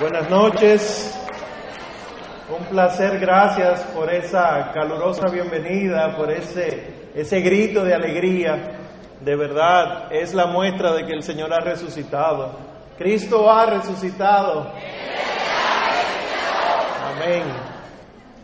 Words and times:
Buenas 0.00 0.30
noches. 0.30 1.14
Un 2.58 2.64
placer, 2.70 3.18
gracias 3.18 3.82
por 3.94 4.10
esa 4.10 4.72
calurosa 4.72 5.28
bienvenida, 5.28 6.16
por 6.16 6.30
ese, 6.30 7.10
ese 7.14 7.40
grito 7.42 7.84
de 7.84 7.92
alegría. 7.92 8.78
De 9.20 9.36
verdad, 9.36 10.10
es 10.10 10.32
la 10.32 10.46
muestra 10.46 10.94
de 10.94 11.04
que 11.04 11.12
el 11.12 11.22
Señor 11.22 11.52
ha 11.52 11.60
resucitado. 11.60 12.56
Cristo 12.96 13.50
ha 13.50 13.66
resucitado. 13.66 14.72
Amén. 17.14 17.42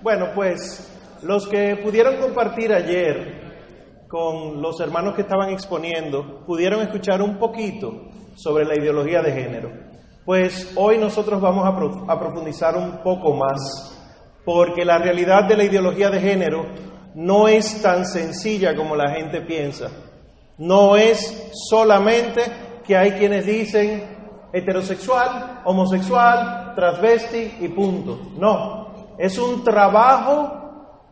Bueno, 0.03 0.33
pues 0.35 0.93
los 1.23 1.49
que 1.49 1.77
pudieron 1.77 2.17
compartir 2.19 2.71
ayer 2.71 4.05
con 4.09 4.61
los 4.61 4.79
hermanos 4.81 5.15
que 5.15 5.23
estaban 5.23 5.49
exponiendo, 5.49 6.45
pudieron 6.45 6.83
escuchar 6.83 7.23
un 7.23 7.39
poquito 7.39 8.11
sobre 8.35 8.67
la 8.67 8.77
ideología 8.79 9.23
de 9.23 9.33
género. 9.33 9.86
Pues 10.27 10.73
hoy 10.75 10.99
nosotros 10.99 11.41
vamos 11.41 11.65
a, 11.65 12.19
profundizar 12.19 12.77
un 12.77 13.01
poco 13.01 13.33
más, 13.35 13.97
porque 14.45 14.85
la 14.85 14.99
realidad 14.99 15.45
de 15.45 15.57
la 15.57 15.63
ideología 15.63 16.11
de 16.11 16.21
género 16.21 16.67
no 17.15 17.47
es 17.47 17.81
tan 17.81 18.05
sencilla 18.05 18.75
como 18.75 18.97
la 18.97 19.13
gente 19.13 19.43
piensa. 19.43 19.89
No 20.59 20.97
es 20.97 21.53
solamente 21.71 22.43
que 22.85 22.97
hay 22.97 23.13
quienes 23.13 23.47
dicen 23.47 24.49
heterosexual, 24.53 25.63
homosexual, 25.65 26.73
transvesti 26.75 27.59
y 27.61 27.69
punto. 27.69 28.19
No, 28.37 29.15
es 29.19 29.39
un 29.39 29.63
trabajo 29.63 31.07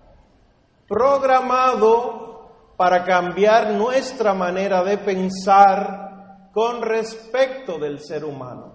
programado 0.89 2.75
para 2.77 3.05
cambiar 3.05 3.75
nuestra 3.75 4.35
manera 4.35 4.83
de 4.83 4.99
pensar 4.99 6.51
con 6.53 6.83
respecto 6.83 7.79
del 7.79 8.01
ser 8.01 8.25
humano. 8.25 8.74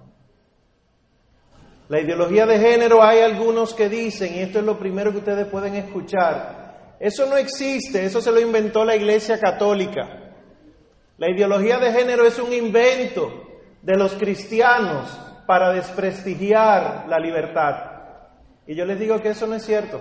La 1.90 2.00
ideología 2.00 2.46
de 2.46 2.60
género 2.60 3.04
hay 3.04 3.20
algunos 3.22 3.74
que 3.74 3.90
dicen, 3.90 4.36
y 4.36 4.40
esto 4.40 4.60
es 4.60 4.66
lo 4.66 4.78
primero 4.78 5.12
que 5.12 5.18
ustedes 5.18 5.48
pueden 5.48 5.76
escuchar, 5.76 6.96
eso 7.00 7.26
no 7.26 7.36
existe, 7.36 8.06
eso 8.06 8.22
se 8.22 8.32
lo 8.32 8.40
inventó 8.40 8.86
la 8.86 8.96
Iglesia 8.96 9.40
Católica. 9.40 10.08
La 11.18 11.32
ideología 11.32 11.80
de 11.80 11.92
género 11.92 12.28
es 12.28 12.38
un 12.38 12.54
invento 12.54 13.44
de 13.82 13.98
los 13.98 14.14
cristianos 14.14 15.20
para 15.48 15.74
desprestigiar 15.74 17.06
la 17.08 17.18
libertad. 17.18 17.76
Y 18.68 18.76
yo 18.76 18.86
les 18.86 19.00
digo 19.00 19.20
que 19.20 19.30
eso 19.30 19.48
no 19.48 19.56
es 19.56 19.66
cierto. 19.66 20.00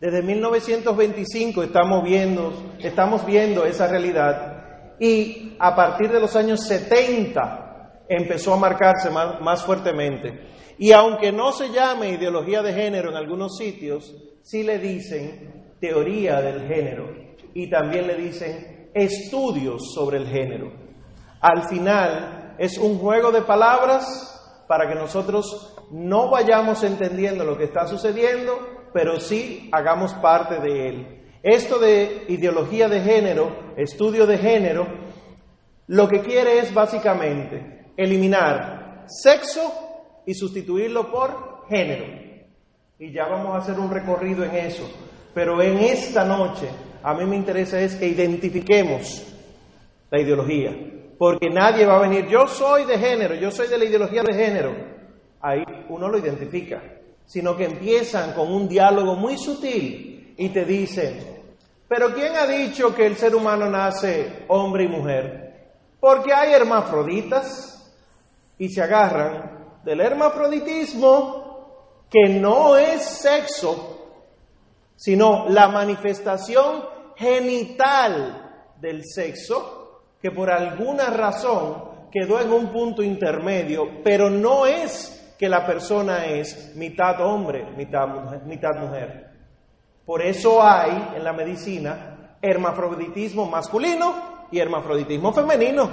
Desde 0.00 0.20
1925 0.20 1.62
estamos 1.62 2.02
viendo, 2.02 2.74
estamos 2.80 3.24
viendo 3.24 3.64
esa 3.64 3.86
realidad 3.86 4.96
y 4.98 5.54
a 5.60 5.76
partir 5.76 6.10
de 6.10 6.18
los 6.18 6.34
años 6.34 6.66
70 6.66 8.02
empezó 8.08 8.54
a 8.54 8.56
marcarse 8.56 9.10
más, 9.10 9.40
más 9.40 9.62
fuertemente. 9.62 10.51
Y 10.78 10.92
aunque 10.92 11.32
no 11.32 11.52
se 11.52 11.70
llame 11.70 12.10
ideología 12.10 12.62
de 12.62 12.72
género 12.72 13.10
en 13.10 13.16
algunos 13.16 13.56
sitios, 13.56 14.14
sí 14.42 14.62
le 14.62 14.78
dicen 14.78 15.76
teoría 15.80 16.40
del 16.40 16.66
género 16.66 17.10
y 17.54 17.68
también 17.68 18.06
le 18.06 18.14
dicen 18.16 18.90
estudios 18.94 19.92
sobre 19.94 20.18
el 20.18 20.26
género. 20.26 20.72
Al 21.40 21.68
final 21.68 22.54
es 22.58 22.78
un 22.78 22.98
juego 22.98 23.32
de 23.32 23.42
palabras 23.42 24.64
para 24.68 24.88
que 24.88 24.94
nosotros 24.94 25.76
no 25.90 26.30
vayamos 26.30 26.82
entendiendo 26.84 27.44
lo 27.44 27.58
que 27.58 27.64
está 27.64 27.86
sucediendo, 27.86 28.58
pero 28.92 29.20
sí 29.20 29.68
hagamos 29.72 30.14
parte 30.14 30.60
de 30.60 30.88
él. 30.88 31.22
Esto 31.42 31.78
de 31.78 32.24
ideología 32.28 32.88
de 32.88 33.00
género, 33.00 33.74
estudio 33.76 34.26
de 34.26 34.38
género, 34.38 34.86
lo 35.88 36.08
que 36.08 36.20
quiere 36.20 36.60
es 36.60 36.72
básicamente 36.72 37.92
eliminar 37.96 39.04
sexo 39.06 39.91
y 40.26 40.34
sustituirlo 40.34 41.10
por 41.10 41.66
género. 41.68 42.04
Y 42.98 43.12
ya 43.12 43.26
vamos 43.26 43.54
a 43.54 43.58
hacer 43.58 43.78
un 43.78 43.90
recorrido 43.90 44.44
en 44.44 44.54
eso. 44.54 44.88
Pero 45.34 45.60
en 45.62 45.78
esta 45.78 46.24
noche 46.24 46.68
a 47.02 47.14
mí 47.14 47.24
me 47.24 47.36
interesa 47.36 47.80
es 47.80 47.96
que 47.96 48.06
identifiquemos 48.06 49.26
la 50.10 50.20
ideología. 50.20 50.70
Porque 51.18 51.50
nadie 51.50 51.86
va 51.86 51.96
a 51.96 52.08
venir, 52.08 52.26
yo 52.28 52.46
soy 52.46 52.84
de 52.84 52.98
género, 52.98 53.34
yo 53.34 53.50
soy 53.50 53.68
de 53.68 53.78
la 53.78 53.84
ideología 53.84 54.22
de 54.22 54.34
género. 54.34 54.74
Ahí 55.40 55.62
uno 55.88 56.08
lo 56.08 56.18
identifica. 56.18 56.82
Sino 57.24 57.56
que 57.56 57.64
empiezan 57.64 58.34
con 58.34 58.52
un 58.52 58.68
diálogo 58.68 59.14
muy 59.14 59.38
sutil 59.38 60.34
y 60.36 60.48
te 60.48 60.64
dicen, 60.64 61.18
pero 61.88 62.12
¿quién 62.14 62.34
ha 62.36 62.46
dicho 62.46 62.94
que 62.94 63.06
el 63.06 63.16
ser 63.16 63.34
humano 63.34 63.68
nace 63.70 64.44
hombre 64.48 64.84
y 64.84 64.88
mujer? 64.88 65.42
Porque 66.00 66.32
hay 66.32 66.52
hermafroditas 66.52 67.94
y 68.58 68.68
se 68.68 68.82
agarran 68.82 69.61
del 69.84 70.00
hermafroditismo, 70.00 72.06
que 72.10 72.28
no 72.28 72.76
es 72.76 73.02
sexo, 73.02 73.98
sino 74.96 75.48
la 75.48 75.68
manifestación 75.68 76.84
genital 77.16 78.74
del 78.80 79.04
sexo, 79.04 80.02
que 80.20 80.30
por 80.30 80.50
alguna 80.50 81.10
razón 81.10 81.90
quedó 82.10 82.40
en 82.40 82.52
un 82.52 82.68
punto 82.68 83.02
intermedio, 83.02 84.02
pero 84.04 84.28
no 84.28 84.66
es 84.66 85.34
que 85.38 85.48
la 85.48 85.66
persona 85.66 86.26
es 86.26 86.76
mitad 86.76 87.20
hombre, 87.20 87.64
mitad 87.76 88.06
mujer. 88.06 88.42
Mitad 88.44 88.76
mujer. 88.78 89.30
Por 90.04 90.22
eso 90.22 90.62
hay 90.62 91.14
en 91.16 91.24
la 91.24 91.32
medicina 91.32 92.36
hermafroditismo 92.40 93.46
masculino 93.46 94.46
y 94.52 94.58
hermafroditismo 94.58 95.32
femenino. 95.32 95.90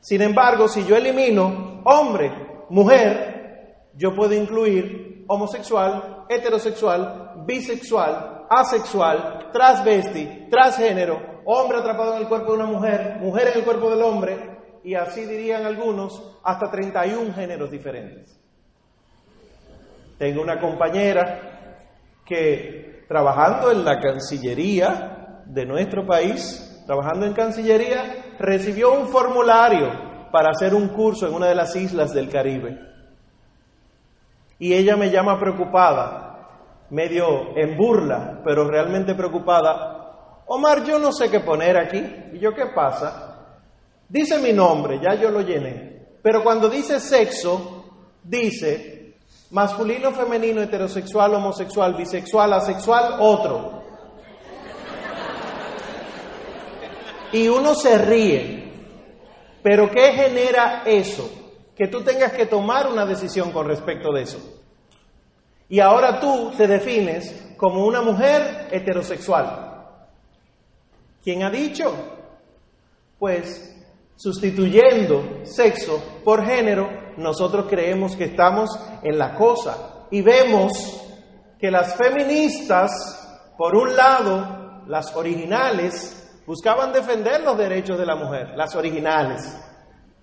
Sin 0.00 0.22
embargo, 0.22 0.66
si 0.66 0.84
yo 0.84 0.96
elimino 0.96 1.69
hombre, 1.84 2.32
mujer, 2.68 3.90
yo 3.94 4.14
puedo 4.14 4.34
incluir 4.34 5.24
homosexual, 5.28 6.24
heterosexual, 6.28 7.44
bisexual, 7.46 8.46
asexual, 8.50 9.50
transvesti, 9.52 10.48
transgénero, 10.50 11.42
hombre 11.44 11.78
atrapado 11.78 12.16
en 12.16 12.22
el 12.22 12.28
cuerpo 12.28 12.52
de 12.52 12.58
una 12.58 12.66
mujer, 12.66 13.18
mujer 13.20 13.48
en 13.48 13.58
el 13.58 13.64
cuerpo 13.64 13.90
del 13.90 14.02
hombre, 14.02 14.58
y 14.82 14.94
así 14.94 15.24
dirían 15.24 15.64
algunos, 15.66 16.38
hasta 16.42 16.70
31 16.70 17.32
géneros 17.34 17.70
diferentes. 17.70 18.40
Tengo 20.18 20.42
una 20.42 20.58
compañera 20.58 22.20
que 22.24 23.04
trabajando 23.08 23.70
en 23.70 23.84
la 23.84 23.98
Cancillería 23.98 25.42
de 25.46 25.66
nuestro 25.66 26.06
país, 26.06 26.82
trabajando 26.86 27.26
en 27.26 27.34
Cancillería, 27.34 28.34
recibió 28.38 28.92
un 28.92 29.08
formulario 29.08 30.09
para 30.30 30.50
hacer 30.50 30.74
un 30.74 30.88
curso 30.88 31.26
en 31.26 31.34
una 31.34 31.46
de 31.46 31.54
las 31.54 31.74
islas 31.76 32.12
del 32.12 32.28
Caribe. 32.28 32.78
Y 34.58 34.74
ella 34.74 34.96
me 34.96 35.10
llama 35.10 35.38
preocupada, 35.38 36.86
medio 36.90 37.56
en 37.56 37.76
burla, 37.76 38.40
pero 38.44 38.68
realmente 38.68 39.14
preocupada. 39.14 40.42
Omar, 40.46 40.84
yo 40.84 40.98
no 40.98 41.12
sé 41.12 41.30
qué 41.30 41.40
poner 41.40 41.78
aquí. 41.78 42.02
¿Y 42.32 42.38
yo 42.38 42.52
qué 42.52 42.66
pasa? 42.74 43.56
Dice 44.08 44.38
mi 44.38 44.52
nombre, 44.52 45.00
ya 45.00 45.14
yo 45.14 45.30
lo 45.30 45.40
llené. 45.40 46.08
Pero 46.22 46.42
cuando 46.42 46.68
dice 46.68 47.00
sexo, 47.00 47.84
dice 48.22 49.16
masculino, 49.50 50.12
femenino, 50.12 50.60
heterosexual, 50.60 51.34
homosexual, 51.34 51.94
bisexual, 51.94 52.52
asexual, 52.52 53.16
otro. 53.20 53.80
y 57.32 57.48
uno 57.48 57.74
se 57.74 57.98
ríe. 57.98 58.59
Pero 59.62 59.90
¿qué 59.90 60.12
genera 60.12 60.82
eso? 60.84 61.30
Que 61.76 61.88
tú 61.88 62.02
tengas 62.02 62.32
que 62.32 62.46
tomar 62.46 62.90
una 62.90 63.04
decisión 63.06 63.52
con 63.52 63.66
respecto 63.66 64.12
de 64.12 64.22
eso. 64.22 64.38
Y 65.68 65.80
ahora 65.80 66.18
tú 66.20 66.52
te 66.56 66.66
defines 66.66 67.54
como 67.56 67.86
una 67.86 68.02
mujer 68.02 68.68
heterosexual. 68.70 69.70
¿Quién 71.22 71.42
ha 71.42 71.50
dicho? 71.50 71.94
Pues 73.18 73.76
sustituyendo 74.16 75.40
sexo 75.44 76.02
por 76.24 76.44
género, 76.44 76.88
nosotros 77.16 77.66
creemos 77.68 78.16
que 78.16 78.24
estamos 78.24 78.70
en 79.02 79.18
la 79.18 79.34
cosa 79.34 80.06
y 80.10 80.22
vemos 80.22 80.72
que 81.58 81.70
las 81.70 81.94
feministas, 81.94 82.90
por 83.56 83.76
un 83.76 83.94
lado, 83.94 84.82
las 84.86 85.14
originales, 85.14 86.19
buscaban 86.50 86.92
defender 86.92 87.42
los 87.42 87.56
derechos 87.56 87.96
de 87.96 88.04
la 88.04 88.16
mujer, 88.16 88.54
las 88.56 88.74
originales, 88.74 89.56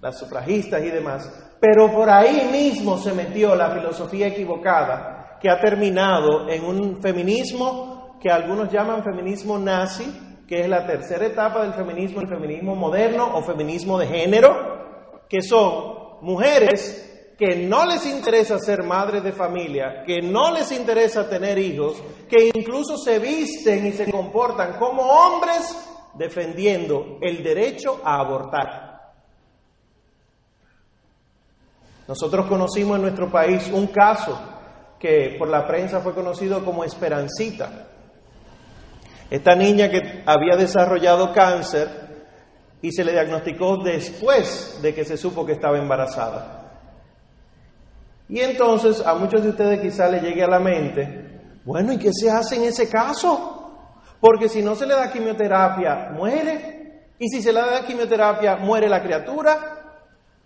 las 0.02 0.20
sufragistas 0.20 0.84
y 0.84 0.90
demás. 0.90 1.56
Pero 1.58 1.90
por 1.90 2.10
ahí 2.10 2.50
mismo 2.52 2.98
se 2.98 3.14
metió 3.14 3.56
la 3.56 3.72
filosofía 3.72 4.28
equivocada 4.28 5.38
que 5.40 5.50
ha 5.50 5.58
terminado 5.58 6.50
en 6.50 6.66
un 6.66 7.02
feminismo 7.02 8.18
que 8.22 8.30
algunos 8.30 8.70
llaman 8.70 9.06
feminismo 9.06 9.58
nazi, 9.58 10.44
que 10.46 10.60
es 10.60 10.68
la 10.68 10.86
tercera 10.86 11.28
etapa 11.28 11.64
del 11.64 11.74
feminismo, 11.74 12.20
el 12.20 12.28
feminismo 12.28 12.76
moderno 12.76 13.32
o 13.34 13.42
feminismo 13.42 13.98
de 13.98 14.08
género, 14.08 15.24
que 15.30 15.42
son 15.42 16.18
mujeres 16.24 17.36
que 17.40 17.56
no 17.56 17.86
les 17.86 18.06
interesa 18.06 18.60
ser 18.60 18.84
madres 18.84 19.24
de 19.24 19.32
familia, 19.32 20.04
que 20.06 20.22
no 20.22 20.52
les 20.52 20.74
interesa 20.74 21.30
tener 21.30 21.58
hijos, 21.58 22.04
que 22.28 22.52
incluso 22.54 22.98
se 22.98 23.18
visten 23.18 23.86
y 23.86 23.94
se 23.94 24.12
comportan 24.12 24.78
como 24.78 25.04
hombres 25.04 25.94
defendiendo 26.18 27.18
el 27.22 27.44
derecho 27.44 28.02
a 28.04 28.20
abortar. 28.20 28.88
Nosotros 32.08 32.48
conocimos 32.48 32.96
en 32.96 33.02
nuestro 33.02 33.30
país 33.30 33.70
un 33.74 33.88
caso 33.88 34.40
que 35.00 35.36
por 35.38 35.50
la 35.50 35.68
prensa 35.68 36.00
fue 36.00 36.14
conocido 36.14 36.64
como 36.64 36.84
Esperancita. 36.84 37.88
Esta 39.30 39.56
niña 39.56 39.90
que 39.90 40.24
había 40.26 40.56
desarrollado 40.56 41.34
cáncer 41.34 42.08
y 42.82 42.92
se 42.92 43.04
le 43.04 43.12
diagnosticó 43.12 43.78
después 43.78 44.80
de 44.82 44.94
que 44.94 45.04
se 45.04 45.18
supo 45.18 45.46
que 45.46 45.54
estaba 45.54 45.78
embarazada. 45.78 46.58
Y 48.30 48.40
entonces 48.40 49.06
a 49.06 49.16
muchos 49.16 49.44
de 49.44 49.50
ustedes 49.50 49.82
quizá 49.82 50.10
le 50.10 50.22
llegue 50.22 50.44
a 50.44 50.48
la 50.48 50.60
mente, 50.60 51.42
bueno, 51.66 51.92
¿y 51.94 51.98
qué 51.98 52.12
se 52.14 52.30
hace 52.30 52.56
en 52.56 52.64
ese 52.64 52.90
caso? 52.90 53.57
Porque 54.20 54.50
si 54.50 54.62
no 54.62 54.76
se 54.76 54.86
le 54.86 54.96
da 54.96 55.12
quimioterapia, 55.12 56.10
muere. 56.14 57.04
Y 57.20 57.28
si 57.30 57.42
se 57.42 57.52
le 57.52 57.62
da 57.62 57.86
quimioterapia, 57.86 58.58
muere 58.58 58.90
la 58.90 59.02
criatura. 59.02 59.78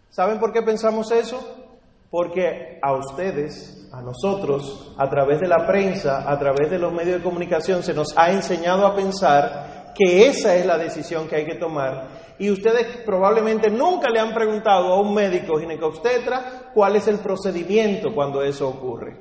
¿Saben 0.09 0.39
por 0.39 0.51
qué 0.51 0.61
pensamos 0.61 1.11
eso? 1.11 1.67
Porque 2.09 2.79
a 2.81 2.93
ustedes, 2.93 3.89
a 3.93 4.01
nosotros, 4.01 4.93
a 4.97 5.09
través 5.09 5.39
de 5.39 5.47
la 5.47 5.65
prensa, 5.65 6.29
a 6.29 6.37
través 6.37 6.69
de 6.69 6.79
los 6.79 6.91
medios 6.91 7.17
de 7.17 7.23
comunicación, 7.23 7.83
se 7.83 7.93
nos 7.93 8.17
ha 8.17 8.31
enseñado 8.31 8.85
a 8.85 8.95
pensar 8.95 9.93
que 9.95 10.27
esa 10.27 10.55
es 10.55 10.65
la 10.65 10.77
decisión 10.77 11.27
que 11.27 11.37
hay 11.37 11.45
que 11.45 11.55
tomar. 11.55 12.07
Y 12.39 12.49
ustedes 12.49 13.03
probablemente 13.05 13.69
nunca 13.69 14.09
le 14.09 14.19
han 14.19 14.33
preguntado 14.33 14.93
a 14.93 14.99
un 14.99 15.13
médico 15.13 15.59
ginecobstetra 15.59 16.71
cuál 16.73 16.95
es 16.95 17.07
el 17.07 17.19
procedimiento 17.19 18.13
cuando 18.13 18.41
eso 18.41 18.67
ocurre. 18.67 19.15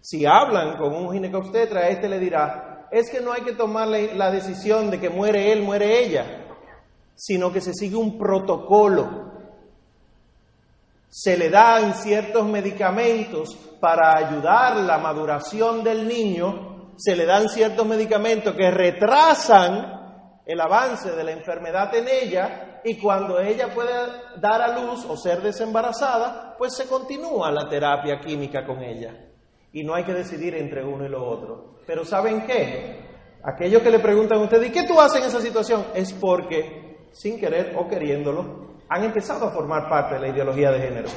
Si 0.00 0.26
hablan 0.26 0.76
con 0.76 0.94
un 0.94 1.12
ginecobstetra, 1.12 1.88
este 1.88 2.08
le 2.08 2.18
dirá, 2.18 2.69
es 2.90 3.10
que 3.10 3.20
no 3.20 3.32
hay 3.32 3.42
que 3.42 3.52
tomar 3.52 3.88
la 3.88 4.30
decisión 4.30 4.90
de 4.90 5.00
que 5.00 5.10
muere 5.10 5.52
él, 5.52 5.62
muere 5.62 6.04
ella, 6.04 6.46
sino 7.14 7.52
que 7.52 7.60
se 7.60 7.72
sigue 7.74 7.96
un 7.96 8.18
protocolo. 8.18 9.30
Se 11.08 11.36
le 11.36 11.50
dan 11.50 11.94
ciertos 11.94 12.46
medicamentos 12.46 13.56
para 13.80 14.16
ayudar 14.16 14.76
la 14.76 14.98
maduración 14.98 15.82
del 15.82 16.06
niño, 16.06 16.92
se 16.96 17.16
le 17.16 17.26
dan 17.26 17.48
ciertos 17.48 17.86
medicamentos 17.86 18.54
que 18.54 18.70
retrasan 18.70 20.00
el 20.44 20.60
avance 20.60 21.10
de 21.12 21.24
la 21.24 21.32
enfermedad 21.32 21.94
en 21.94 22.08
ella 22.08 22.80
y 22.84 22.96
cuando 22.98 23.38
ella 23.40 23.72
puede 23.74 23.92
dar 24.38 24.62
a 24.62 24.80
luz 24.80 25.04
o 25.04 25.16
ser 25.16 25.42
desembarazada, 25.42 26.56
pues 26.58 26.74
se 26.74 26.86
continúa 26.86 27.50
la 27.50 27.68
terapia 27.68 28.18
química 28.20 28.66
con 28.66 28.82
ella. 28.82 29.14
Y 29.72 29.84
no 29.84 29.94
hay 29.94 30.04
que 30.04 30.14
decidir 30.14 30.54
entre 30.54 30.84
uno 30.84 31.04
y 31.04 31.08
lo 31.08 31.24
otro. 31.24 31.79
Pero 31.90 32.04
¿saben 32.04 32.46
qué? 32.46 33.00
Aquellos 33.42 33.82
que 33.82 33.90
le 33.90 33.98
preguntan 33.98 34.38
a 34.38 34.42
ustedes, 34.42 34.68
¿y 34.68 34.70
qué 34.70 34.84
tú 34.84 35.00
haces 35.00 35.22
en 35.22 35.26
esa 35.26 35.40
situación? 35.40 35.86
Es 35.92 36.12
porque, 36.12 37.08
sin 37.10 37.36
querer 37.36 37.74
o 37.76 37.88
queriéndolo, 37.88 38.76
han 38.88 39.02
empezado 39.02 39.46
a 39.46 39.50
formar 39.50 39.88
parte 39.88 40.14
de 40.14 40.20
la 40.20 40.28
ideología 40.28 40.70
de 40.70 40.82
género. 40.82 41.08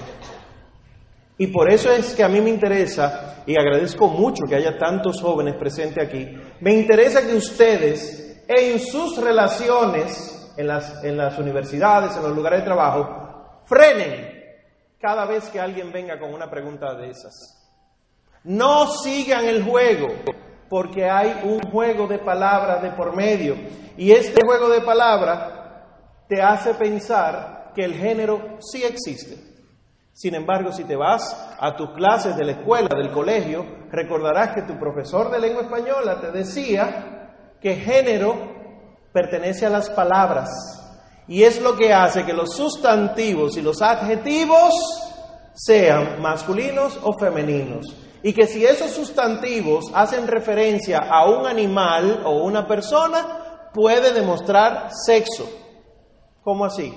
Y 1.37 1.45
por 1.45 1.71
eso 1.71 1.91
es 1.91 2.15
que 2.15 2.23
a 2.23 2.27
mí 2.27 2.41
me 2.41 2.49
interesa, 2.49 3.43
y 3.45 3.55
agradezco 3.55 4.07
mucho 4.07 4.45
que 4.49 4.55
haya 4.55 4.75
tantos 4.79 5.21
jóvenes 5.21 5.57
presentes 5.57 6.03
aquí, 6.03 6.27
me 6.59 6.73
interesa 6.73 7.21
que 7.21 7.35
ustedes 7.35 8.43
en 8.47 8.79
sus 8.79 9.21
relaciones, 9.23 10.55
en 10.57 10.65
las, 10.65 11.03
en 11.03 11.17
las 11.17 11.37
universidades, 11.37 12.17
en 12.17 12.23
los 12.23 12.35
lugares 12.35 12.61
de 12.61 12.65
trabajo, 12.65 13.61
frenen 13.65 14.41
cada 14.99 15.27
vez 15.27 15.51
que 15.51 15.59
alguien 15.59 15.91
venga 15.91 16.17
con 16.17 16.33
una 16.33 16.49
pregunta 16.49 16.95
de 16.95 17.11
esas. 17.11 17.59
No 18.43 18.87
sigan 18.87 19.45
el 19.45 19.63
juego, 19.63 20.07
porque 20.69 21.09
hay 21.09 21.41
un 21.43 21.59
juego 21.71 22.07
de 22.07 22.19
palabras 22.19 22.81
de 22.81 22.91
por 22.91 23.15
medio. 23.15 23.55
Y 23.97 24.11
este 24.11 24.41
juego 24.45 24.69
de 24.69 24.81
palabras 24.81 25.51
te 26.27 26.41
hace 26.41 26.73
pensar 26.73 27.71
que 27.75 27.83
el 27.83 27.93
género 27.93 28.57
sí 28.59 28.83
existe. 28.83 29.37
Sin 30.13 30.35
embargo, 30.35 30.71
si 30.71 30.83
te 30.83 30.95
vas 30.95 31.55
a 31.59 31.75
tus 31.75 31.89
clases 31.91 32.35
de 32.35 32.45
la 32.45 32.51
escuela, 32.51 32.89
del 32.95 33.11
colegio, 33.11 33.65
recordarás 33.91 34.53
que 34.53 34.61
tu 34.61 34.77
profesor 34.77 35.31
de 35.31 35.39
lengua 35.39 35.63
española 35.63 36.21
te 36.21 36.31
decía 36.31 37.57
que 37.59 37.75
género 37.75 38.35
pertenece 39.11 39.65
a 39.65 39.69
las 39.69 39.89
palabras 39.89 40.49
y 41.27 41.43
es 41.43 41.61
lo 41.61 41.75
que 41.75 41.93
hace 41.93 42.25
que 42.25 42.33
los 42.33 42.55
sustantivos 42.55 43.57
y 43.57 43.61
los 43.61 43.81
adjetivos 43.81 44.73
sean 45.53 46.21
masculinos 46.21 46.99
o 47.01 47.17
femeninos. 47.17 47.95
Y 48.23 48.33
que 48.33 48.47
si 48.47 48.65
esos 48.65 48.91
sustantivos 48.91 49.91
hacen 49.93 50.27
referencia 50.27 50.99
a 50.99 51.29
un 51.29 51.45
animal 51.45 52.21
o 52.25 52.43
una 52.43 52.65
persona, 52.65 53.69
puede 53.73 54.13
demostrar 54.13 54.89
sexo. 55.05 55.45
¿Cómo 56.41 56.63
así? 56.63 56.93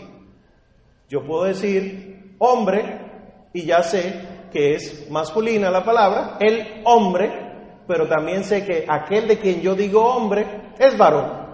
Yo 1.08 1.26
puedo 1.26 1.44
decir 1.44 2.36
hombre 2.38 3.48
y 3.52 3.64
ya 3.64 3.82
sé 3.82 4.48
que 4.52 4.74
es 4.74 5.10
masculina 5.10 5.70
la 5.70 5.84
palabra, 5.84 6.36
el 6.40 6.82
hombre, 6.84 7.82
pero 7.88 8.06
también 8.06 8.44
sé 8.44 8.64
que 8.64 8.86
aquel 8.88 9.26
de 9.26 9.38
quien 9.38 9.60
yo 9.60 9.74
digo 9.74 10.04
hombre 10.04 10.72
es 10.78 10.96
varón. 10.96 11.46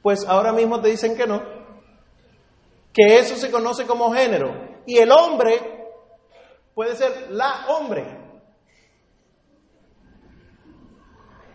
Pues 0.00 0.26
ahora 0.26 0.52
mismo 0.52 0.80
te 0.80 0.88
dicen 0.88 1.16
que 1.16 1.26
no, 1.26 1.42
que 2.92 3.18
eso 3.18 3.36
se 3.36 3.50
conoce 3.50 3.84
como 3.84 4.12
género. 4.12 4.72
Y 4.86 4.98
el 4.98 5.10
hombre 5.10 5.81
puede 6.74 6.96
ser 6.96 7.30
la 7.30 7.66
hombre. 7.68 8.04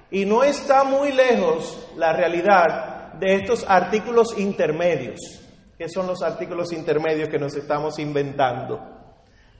Y 0.09 0.25
no 0.25 0.43
está 0.43 0.83
muy 0.83 1.11
lejos 1.11 1.91
la 1.97 2.13
realidad 2.13 3.13
de 3.13 3.35
estos 3.35 3.65
artículos 3.67 4.37
intermedios, 4.37 5.19
que 5.77 5.89
son 5.89 6.07
los 6.07 6.21
artículos 6.21 6.71
intermedios 6.71 7.29
que 7.29 7.39
nos 7.39 7.55
estamos 7.55 7.99
inventando, 7.99 8.79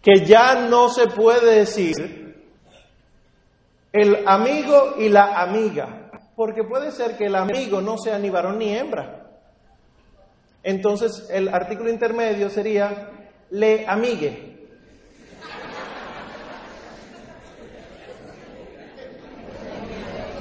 que 0.02 0.26
ya 0.26 0.68
no 0.68 0.90
se 0.90 1.08
puede 1.08 1.60
decir 1.60 2.28
el 3.92 4.28
amigo 4.28 4.96
y 5.00 5.10
la 5.10 5.42
amiga, 5.42 6.12
porque 6.36 6.64
puede 6.64 6.92
ser 6.92 7.18
que 7.18 7.26
el 7.26 7.36
amigo 7.36 7.82
no 7.82 7.98
sea 7.98 8.18
ni 8.20 8.30
varón 8.30 8.60
ni 8.60 8.76
hembra. 8.76 9.28
Entonces 10.64 11.28
el 11.30 11.50
artículo 11.50 11.90
intermedio 11.90 12.50
sería 12.50 13.12
le 13.50 13.88
amigue, 13.88 14.57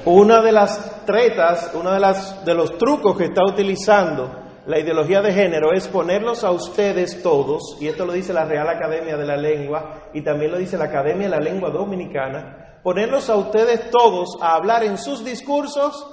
Una 0.07 0.41
de 0.41 0.53
las 0.53 1.05
tretas, 1.05 1.73
uno 1.75 1.91
de, 1.91 2.17
de 2.45 2.55
los 2.55 2.79
trucos 2.79 3.19
que 3.19 3.25
está 3.25 3.43
utilizando 3.45 4.31
la 4.65 4.79
ideología 4.79 5.21
de 5.21 5.33
género 5.33 5.73
es 5.73 5.89
ponerlos 5.89 6.45
a 6.45 6.53
ustedes 6.53 7.25
todos, 7.25 7.77
y 7.81 7.89
esto 7.89 8.07
lo 8.07 8.13
dice 8.13 8.33
la 8.33 8.45
Real 8.45 8.69
Academia 8.69 9.17
de 9.17 9.27
la 9.27 9.37
Lengua 9.37 10.11
y 10.15 10.23
también 10.23 10.53
lo 10.53 10.59
dice 10.59 10.79
la 10.79 10.85
Academia 10.85 11.25
de 11.29 11.37
la 11.37 11.41
Lengua 11.41 11.71
Dominicana, 11.71 12.79
ponerlos 12.85 13.29
a 13.29 13.35
ustedes 13.35 13.91
todos 13.91 14.39
a 14.41 14.55
hablar 14.55 14.85
en 14.85 14.97
sus 14.97 15.25
discursos. 15.25 16.07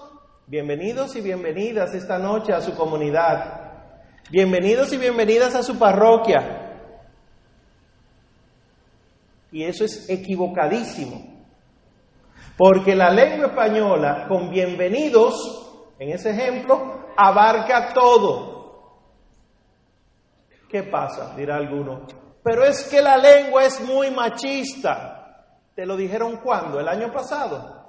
Bienvenidos 0.47 1.15
y 1.15 1.21
bienvenidas 1.21 1.93
esta 1.93 2.17
noche 2.17 2.51
a 2.51 2.61
su 2.61 2.73
comunidad. 2.73 3.61
Bienvenidos 4.31 4.91
y 4.91 4.97
bienvenidas 4.97 5.53
a 5.53 5.61
su 5.61 5.77
parroquia. 5.77 6.79
Y 9.51 9.63
eso 9.63 9.85
es 9.85 10.09
equivocadísimo. 10.09 11.32
Porque 12.57 12.95
la 12.95 13.09
lengua 13.09 13.47
española, 13.47 14.25
con 14.27 14.49
bienvenidos, 14.49 15.93
en 15.97 16.09
ese 16.09 16.31
ejemplo, 16.31 17.07
abarca 17.17 17.93
todo. 17.93 18.53
¿Qué 20.69 20.83
pasa? 20.83 21.35
Dirá 21.35 21.57
alguno. 21.57 22.05
Pero 22.43 22.63
es 22.63 22.83
que 22.83 23.01
la 23.01 23.17
lengua 23.17 23.63
es 23.63 23.79
muy 23.81 24.11
machista. 24.11 25.47
¿Te 25.75 25.85
lo 25.85 25.95
dijeron 25.95 26.37
cuándo? 26.37 26.79
¿El 26.79 26.87
año 26.87 27.11
pasado? 27.11 27.83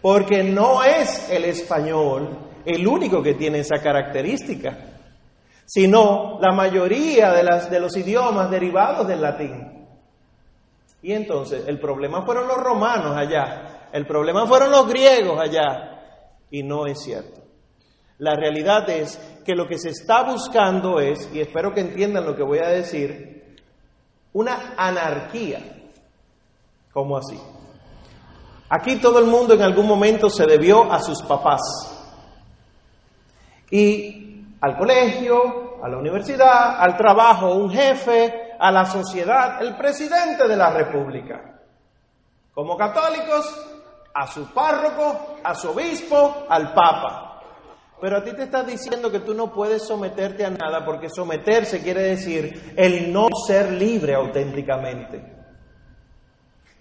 Porque 0.00 0.42
no 0.42 0.82
es 0.82 1.28
el 1.30 1.44
español 1.44 2.50
el 2.64 2.86
único 2.86 3.22
que 3.22 3.34
tiene 3.34 3.60
esa 3.60 3.82
característica, 3.82 4.76
sino 5.64 6.38
la 6.40 6.54
mayoría 6.54 7.32
de, 7.32 7.42
las, 7.42 7.70
de 7.70 7.80
los 7.80 7.96
idiomas 7.96 8.50
derivados 8.50 9.06
del 9.06 9.20
latín. 9.20 9.79
Y 11.02 11.12
entonces 11.12 11.66
el 11.66 11.80
problema 11.80 12.22
fueron 12.22 12.46
los 12.46 12.58
romanos 12.58 13.16
allá, 13.16 13.88
el 13.92 14.06
problema 14.06 14.46
fueron 14.46 14.70
los 14.70 14.86
griegos 14.86 15.40
allá, 15.40 16.00
y 16.50 16.62
no 16.62 16.86
es 16.86 17.02
cierto. 17.02 17.40
La 18.18 18.34
realidad 18.34 18.88
es 18.90 19.18
que 19.46 19.54
lo 19.54 19.66
que 19.66 19.78
se 19.78 19.90
está 19.90 20.22
buscando 20.24 21.00
es, 21.00 21.30
y 21.32 21.40
espero 21.40 21.72
que 21.72 21.80
entiendan 21.80 22.26
lo 22.26 22.36
que 22.36 22.42
voy 22.42 22.58
a 22.58 22.68
decir, 22.68 23.56
una 24.32 24.74
anarquía. 24.76 25.60
¿Cómo 26.92 27.16
así? 27.16 27.40
Aquí 28.68 28.96
todo 28.96 29.18
el 29.18 29.26
mundo 29.26 29.54
en 29.54 29.62
algún 29.62 29.86
momento 29.86 30.28
se 30.28 30.44
debió 30.44 30.92
a 30.92 31.00
sus 31.00 31.22
papás. 31.22 31.60
Y 33.70 34.44
al 34.60 34.76
colegio, 34.76 35.82
a 35.82 35.88
la 35.88 35.96
universidad, 35.96 36.78
al 36.78 36.96
trabajo, 36.96 37.54
un 37.54 37.70
jefe, 37.70 38.49
a 38.60 38.70
la 38.70 38.84
sociedad 38.84 39.62
el 39.62 39.74
presidente 39.74 40.46
de 40.46 40.56
la 40.56 40.70
República. 40.70 41.58
Como 42.52 42.76
católicos, 42.76 43.68
a 44.12 44.26
su 44.26 44.52
párroco, 44.52 45.38
a 45.42 45.54
su 45.54 45.70
obispo, 45.70 46.46
al 46.48 46.74
papa. 46.74 47.26
pero 48.00 48.16
a 48.16 48.24
ti 48.24 48.32
te 48.34 48.44
está 48.44 48.62
diciendo 48.62 49.10
que 49.10 49.20
tú 49.20 49.34
no 49.34 49.52
puedes 49.52 49.86
someterte 49.86 50.44
a 50.44 50.50
nada 50.50 50.84
porque 50.86 51.10
someterse 51.10 51.82
quiere 51.82 52.02
decir 52.02 52.72
el 52.76 53.12
no 53.12 53.28
ser 53.46 53.72
libre 53.72 54.14
auténticamente. 54.14 55.22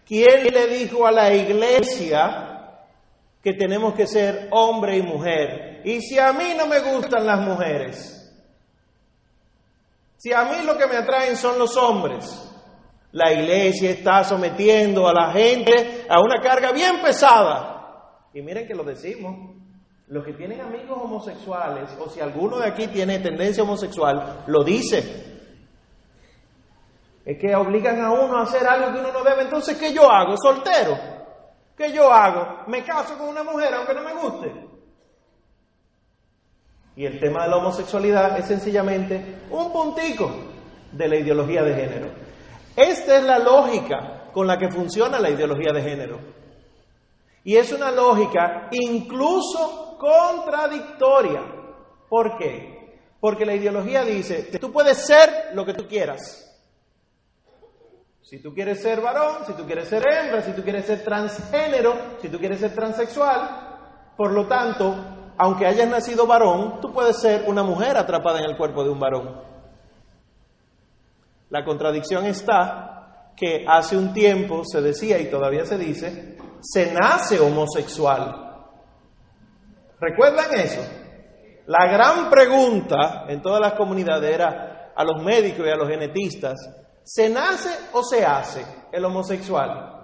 ¿Quién 0.05 0.45
le 0.53 0.67
dijo 0.67 1.05
a 1.05 1.11
la 1.11 1.33
iglesia 1.33 2.87
que 3.43 3.53
tenemos 3.53 3.93
que 3.95 4.07
ser 4.07 4.47
hombre 4.51 4.97
y 4.97 5.01
mujer? 5.01 5.81
Y 5.83 6.01
si 6.01 6.17
a 6.17 6.31
mí 6.33 6.53
no 6.57 6.67
me 6.67 6.79
gustan 6.79 7.25
las 7.25 7.41
mujeres, 7.41 8.18
si 10.19 10.33
a 10.33 10.43
mí 10.43 10.65
lo 10.65 10.77
que 10.77 10.85
me 10.85 10.97
atraen 10.97 11.37
son 11.37 11.57
los 11.57 11.77
hombres, 11.77 12.45
la 13.13 13.31
iglesia 13.31 13.89
está 13.89 14.25
sometiendo 14.25 15.07
a 15.07 15.13
la 15.13 15.31
gente 15.31 16.05
a 16.09 16.19
una 16.19 16.41
carga 16.41 16.73
bien 16.73 17.01
pesada. 17.01 18.27
Y 18.33 18.41
miren 18.41 18.67
que 18.67 18.75
lo 18.75 18.83
decimos. 18.83 19.55
Los 20.07 20.25
que 20.25 20.33
tienen 20.33 20.59
amigos 20.59 20.97
homosexuales, 21.01 21.95
o 21.99 22.09
si 22.09 22.19
alguno 22.19 22.57
de 22.57 22.67
aquí 22.67 22.87
tiene 22.87 23.19
tendencia 23.19 23.63
homosexual, 23.63 24.43
lo 24.47 24.63
dice. 24.63 25.47
Es 27.23 27.39
que 27.39 27.55
obligan 27.55 28.01
a 28.01 28.11
uno 28.11 28.39
a 28.39 28.41
hacer 28.41 28.67
algo 28.67 28.91
que 28.91 28.99
uno 28.99 29.13
no 29.13 29.23
debe. 29.23 29.43
Entonces, 29.43 29.77
¿qué 29.77 29.93
yo 29.93 30.11
hago? 30.11 30.35
¿Soltero? 30.35 30.97
¿Qué 31.77 31.93
yo 31.93 32.11
hago? 32.11 32.63
¿Me 32.67 32.83
caso 32.83 33.17
con 33.17 33.29
una 33.29 33.43
mujer 33.43 33.73
aunque 33.73 33.93
no 33.93 34.01
me 34.01 34.13
guste? 34.15 34.68
Y 36.99 37.05
el 37.05 37.17
tema 37.17 37.43
de 37.43 37.49
la 37.51 37.55
homosexualidad 37.55 38.37
es 38.37 38.45
sencillamente 38.45 39.43
un 39.51 39.71
puntico 39.71 40.29
de 40.91 41.07
la 41.07 41.15
ideología 41.15 41.63
de 41.63 41.73
género. 41.73 42.07
Esta 42.75 43.15
es 43.15 43.23
la 43.23 43.39
lógica 43.39 44.29
con 44.33 44.45
la 44.45 44.57
que 44.57 44.69
funciona 44.69 45.17
la 45.17 45.29
ideología 45.29 45.71
de 45.71 45.81
género. 45.81 46.19
Y 47.45 47.55
es 47.55 47.71
una 47.71 47.89
lógica 47.89 48.67
incluso 48.71 49.97
contradictoria. 49.97 51.41
¿Por 52.09 52.37
qué? 52.37 52.99
Porque 53.21 53.45
la 53.45 53.55
ideología 53.55 54.03
dice 54.03 54.49
que 54.49 54.59
tú 54.59 54.69
puedes 54.69 54.97
ser 54.97 55.51
lo 55.53 55.65
que 55.65 55.75
tú 55.75 55.87
quieras. 55.87 56.53
Si 58.23 58.39
tú 58.39 58.53
quieres 58.53 58.81
ser 58.81 58.99
varón, 58.99 59.45
si 59.47 59.53
tú 59.53 59.65
quieres 59.65 59.87
ser 59.87 60.03
hembra, 60.05 60.41
si 60.41 60.51
tú 60.51 60.63
quieres 60.63 60.85
ser 60.85 61.01
transgénero, 61.05 61.93
si 62.21 62.27
tú 62.27 62.39
quieres 62.39 62.59
ser 62.59 62.75
transexual, 62.75 64.11
por 64.17 64.33
lo 64.33 64.47
tanto, 64.47 65.18
aunque 65.39 65.65
hayas 65.65 65.87
nacido 65.87 66.27
varón, 66.27 66.79
tú 66.81 66.91
puedes 66.93 67.19
ser 67.19 67.45
una 67.47 67.63
mujer 67.63 67.97
atrapada 67.97 68.39
en 68.39 68.45
el 68.45 68.57
cuerpo 68.57 68.83
de 68.83 68.89
un 68.89 68.99
varón. 68.99 69.41
La 71.49 71.65
contradicción 71.65 72.25
está 72.25 73.31
que 73.35 73.65
hace 73.67 73.97
un 73.97 74.13
tiempo 74.13 74.63
se 74.63 74.81
decía 74.81 75.17
y 75.17 75.31
todavía 75.31 75.65
se 75.65 75.77
dice, 75.77 76.37
se 76.59 76.93
nace 76.93 77.39
homosexual. 77.39 78.67
¿Recuerdan 79.99 80.53
eso? 80.59 80.81
La 81.65 81.87
gran 81.87 82.29
pregunta 82.29 83.25
en 83.27 83.41
todas 83.41 83.61
las 83.61 83.73
comunidades 83.73 84.29
era 84.29 84.91
a 84.95 85.03
los 85.03 85.23
médicos 85.23 85.65
y 85.65 85.69
a 85.69 85.75
los 85.75 85.87
genetistas, 85.87 86.59
¿Se 87.11 87.27
nace 87.27 87.69
o 87.93 88.03
se 88.03 88.23
hace 88.23 88.63
el 88.91 89.03
homosexual? 89.03 89.95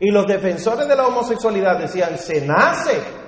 Y 0.00 0.10
los 0.10 0.24
defensores 0.26 0.88
de 0.88 0.96
la 0.96 1.06
homosexualidad 1.06 1.78
decían, 1.78 2.16
se 2.16 2.40
nace. 2.46 3.23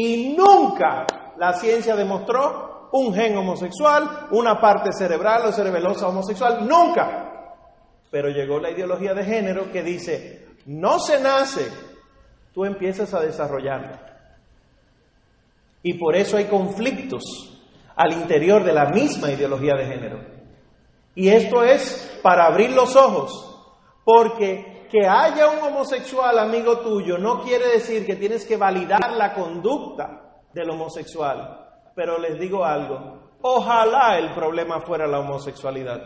Y 0.00 0.36
nunca 0.36 1.04
la 1.38 1.54
ciencia 1.54 1.96
demostró 1.96 2.88
un 2.92 3.12
gen 3.12 3.36
homosexual, 3.36 4.28
una 4.30 4.60
parte 4.60 4.92
cerebral 4.92 5.46
o 5.46 5.52
cerebelosa 5.52 6.06
homosexual, 6.06 6.68
nunca. 6.68 7.56
Pero 8.08 8.28
llegó 8.28 8.60
la 8.60 8.70
ideología 8.70 9.12
de 9.12 9.24
género 9.24 9.72
que 9.72 9.82
dice, 9.82 10.46
no 10.66 11.00
se 11.00 11.20
nace, 11.20 11.68
tú 12.54 12.64
empiezas 12.64 13.12
a 13.12 13.18
desarrollarlo. 13.18 13.98
Y 15.82 15.94
por 15.94 16.14
eso 16.14 16.36
hay 16.36 16.44
conflictos 16.44 17.24
al 17.96 18.12
interior 18.12 18.62
de 18.62 18.74
la 18.74 18.90
misma 18.90 19.32
ideología 19.32 19.74
de 19.74 19.84
género. 19.84 20.20
Y 21.16 21.28
esto 21.28 21.64
es 21.64 22.20
para 22.22 22.46
abrir 22.46 22.70
los 22.70 22.94
ojos, 22.94 23.66
porque 24.04 24.77
que 24.88 25.06
haya 25.06 25.50
un 25.50 25.62
homosexual 25.62 26.38
amigo 26.38 26.78
tuyo 26.78 27.18
no 27.18 27.42
quiere 27.42 27.68
decir 27.68 28.06
que 28.06 28.16
tienes 28.16 28.46
que 28.46 28.56
validar 28.56 29.12
la 29.12 29.34
conducta 29.34 30.42
del 30.52 30.70
homosexual. 30.70 31.66
Pero 31.94 32.18
les 32.18 32.38
digo 32.38 32.64
algo, 32.64 33.32
ojalá 33.42 34.18
el 34.18 34.34
problema 34.34 34.80
fuera 34.80 35.06
la 35.06 35.20
homosexualidad. 35.20 36.00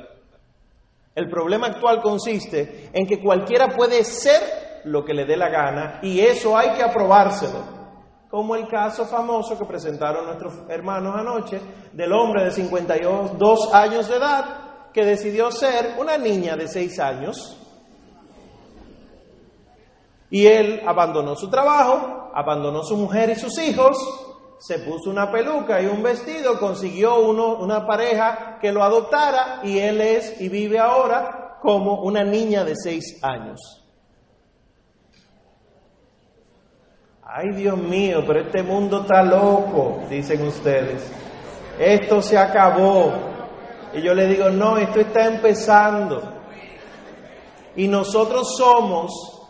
El 1.14 1.28
problema 1.28 1.66
actual 1.66 2.00
consiste 2.00 2.90
en 2.92 3.06
que 3.06 3.20
cualquiera 3.20 3.68
puede 3.68 4.02
ser 4.04 4.82
lo 4.84 5.04
que 5.04 5.14
le 5.14 5.26
dé 5.26 5.36
la 5.36 5.50
gana 5.50 6.00
y 6.02 6.20
eso 6.20 6.56
hay 6.56 6.72
que 6.72 6.82
aprobárselo. 6.82 7.82
Como 8.30 8.56
el 8.56 8.66
caso 8.66 9.04
famoso 9.04 9.58
que 9.58 9.66
presentaron 9.66 10.24
nuestros 10.24 10.54
hermanos 10.70 11.14
anoche 11.14 11.60
del 11.92 12.12
hombre 12.14 12.44
de 12.44 12.50
52 12.50 13.74
años 13.74 14.08
de 14.08 14.16
edad 14.16 14.44
que 14.92 15.04
decidió 15.04 15.50
ser 15.50 15.96
una 15.98 16.16
niña 16.16 16.56
de 16.56 16.68
seis 16.68 16.98
años. 16.98 17.58
Y 20.32 20.46
él 20.46 20.82
abandonó 20.86 21.36
su 21.36 21.50
trabajo, 21.50 22.30
abandonó 22.32 22.82
su 22.84 22.96
mujer 22.96 23.28
y 23.28 23.34
sus 23.34 23.58
hijos, 23.58 23.98
se 24.58 24.78
puso 24.78 25.10
una 25.10 25.30
peluca 25.30 25.82
y 25.82 25.84
un 25.84 26.02
vestido, 26.02 26.58
consiguió 26.58 27.20
uno, 27.20 27.56
una 27.56 27.86
pareja 27.86 28.56
que 28.58 28.72
lo 28.72 28.82
adoptara 28.82 29.60
y 29.62 29.78
él 29.78 30.00
es 30.00 30.40
y 30.40 30.48
vive 30.48 30.78
ahora 30.78 31.58
como 31.60 32.00
una 32.00 32.24
niña 32.24 32.64
de 32.64 32.74
seis 32.76 33.22
años. 33.22 33.60
Ay 37.22 37.50
Dios 37.54 37.76
mío, 37.76 38.24
pero 38.26 38.40
este 38.40 38.62
mundo 38.62 39.02
está 39.02 39.22
loco, 39.22 40.00
dicen 40.08 40.46
ustedes. 40.46 41.12
Esto 41.78 42.22
se 42.22 42.38
acabó. 42.38 43.12
Y 43.92 44.00
yo 44.00 44.14
le 44.14 44.28
digo, 44.28 44.48
no, 44.48 44.78
esto 44.78 45.00
está 45.00 45.26
empezando. 45.26 46.22
Y 47.76 47.86
nosotros 47.86 48.56
somos 48.56 49.41